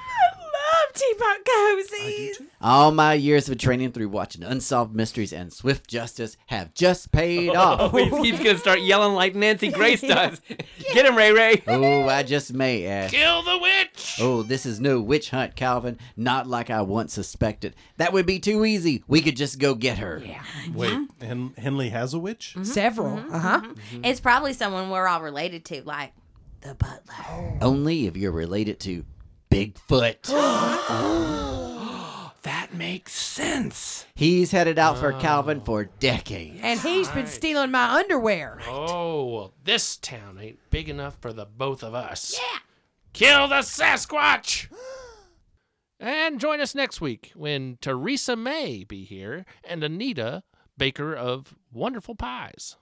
Love 0.92 0.94
teapot 0.94 1.38
cozies! 1.46 2.48
All 2.60 2.92
my 2.92 3.14
years 3.14 3.48
of 3.48 3.58
training 3.58 3.92
through 3.94 4.10
watching 4.10 4.44
Unsolved 4.44 4.94
Mysteries 4.94 5.32
and 5.32 5.52
Swift 5.52 5.88
Justice 5.88 6.36
have 6.48 6.74
just 6.74 7.12
paid 7.12 7.56
off. 7.56 7.94
Oh, 7.94 8.22
he's 8.22 8.38
gonna 8.40 8.58
start 8.58 8.82
yelling 8.82 9.14
like 9.16 9.34
Nancy 9.34 9.70
Grace 9.70 10.02
does. 10.02 10.42
Get 10.94 11.06
him, 11.06 11.16
Ray 11.16 11.32
Ray. 11.32 11.64
Oh, 11.68 12.08
I 12.10 12.24
just 12.24 12.54
may, 12.54 12.86
Ash. 12.86 13.12
Kill 13.12 13.42
the 13.44 13.58
witch! 13.60 14.18
Oh, 14.20 14.44
this 14.44 14.66
is 14.66 14.80
no 14.82 15.00
witch 15.00 15.30
hunt, 15.30 15.56
Calvin. 15.56 15.98
Not 16.18 16.48
like 16.48 16.70
I 16.70 16.82
once 16.82 17.14
suspected. 17.14 17.74
That 17.98 18.12
would 18.12 18.26
be 18.26 18.40
too 18.40 18.66
easy. 18.66 19.04
We 19.08 19.22
could 19.22 19.38
just 19.38 19.60
go 19.60 19.76
get 19.76 20.00
her. 20.00 20.22
Yeah. 20.26 20.44
Wait, 20.74 21.08
Hen- 21.22 21.54
Henley 21.58 21.90
has 21.90 22.14
a 22.14 22.20
witch? 22.20 22.54
Mm-hmm. 22.56 22.64
Several. 22.66 23.18
Uh 23.32 23.40
huh. 23.40 23.62
It's 24.04 24.20
probably 24.20 24.54
someone 24.54 24.90
we're 24.90 25.08
all 25.08 25.22
related 25.22 25.64
to, 25.66 25.84
like 25.84 26.12
the 26.62 26.76
butler. 26.76 27.58
Only 27.62 28.08
if 28.08 28.18
you're 28.18 28.32
related 28.32 28.80
to 28.82 29.06
Bigfoot. 29.52 30.32
That 32.44 32.74
makes 32.74 33.14
sense. 33.14 34.08
He's 34.16 34.50
headed 34.50 34.80
out 34.80 34.98
for 34.98 35.14
oh. 35.14 35.20
Calvin 35.20 35.62
for 35.62 35.86
decades. 36.00 36.60
And 36.64 36.80
he's 36.80 37.08
been 37.10 37.28
stealing 37.28 37.70
my 37.70 37.94
underwear. 37.94 38.60
Oh, 38.68 39.26
well, 39.26 39.54
this 39.64 39.98
town 39.98 40.40
ain't 40.42 40.58
big 40.72 40.90
enough 40.90 41.18
for 41.22 41.34
the 41.34 41.46
both 41.46 41.84
of 41.84 41.94
us. 41.94 42.36
Yeah. 42.36 42.60
Kill 43.14 43.48
the 43.48 43.60
Sasquatch! 43.60 44.70
and 46.00 46.40
join 46.40 46.62
us 46.62 46.74
next 46.74 47.00
week 47.00 47.32
when 47.36 47.78
Teresa 47.80 48.36
May 48.36 48.86
be 48.86 49.04
here 49.04 49.46
and 49.64 49.84
Anita, 49.84 50.42
baker 50.80 51.14
of 51.14 51.54
wonderful 51.72 52.16
pies. 52.16 52.76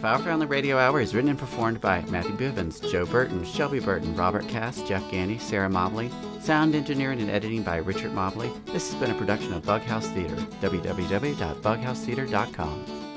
The 0.00 0.30
on 0.30 0.38
the 0.38 0.46
Radio 0.46 0.78
Hour 0.78 1.00
is 1.00 1.12
written 1.12 1.28
and 1.28 1.38
performed 1.38 1.80
by 1.80 2.02
Matthew 2.02 2.36
Bivens, 2.36 2.88
Joe 2.88 3.04
Burton, 3.04 3.44
Shelby 3.44 3.80
Burton, 3.80 4.14
Robert 4.14 4.46
Cass, 4.46 4.80
Jeff 4.82 5.02
Ganny, 5.10 5.40
Sarah 5.40 5.68
Mobley. 5.68 6.08
Sound 6.40 6.76
engineering 6.76 7.20
and 7.20 7.28
editing 7.28 7.64
by 7.64 7.78
Richard 7.78 8.12
Mobley. 8.12 8.48
This 8.66 8.92
has 8.92 9.00
been 9.00 9.10
a 9.10 9.18
production 9.18 9.52
of 9.52 9.64
Bughouse 9.64 10.06
Theater. 10.14 10.36
www.bughousetheater.com. 10.60 13.07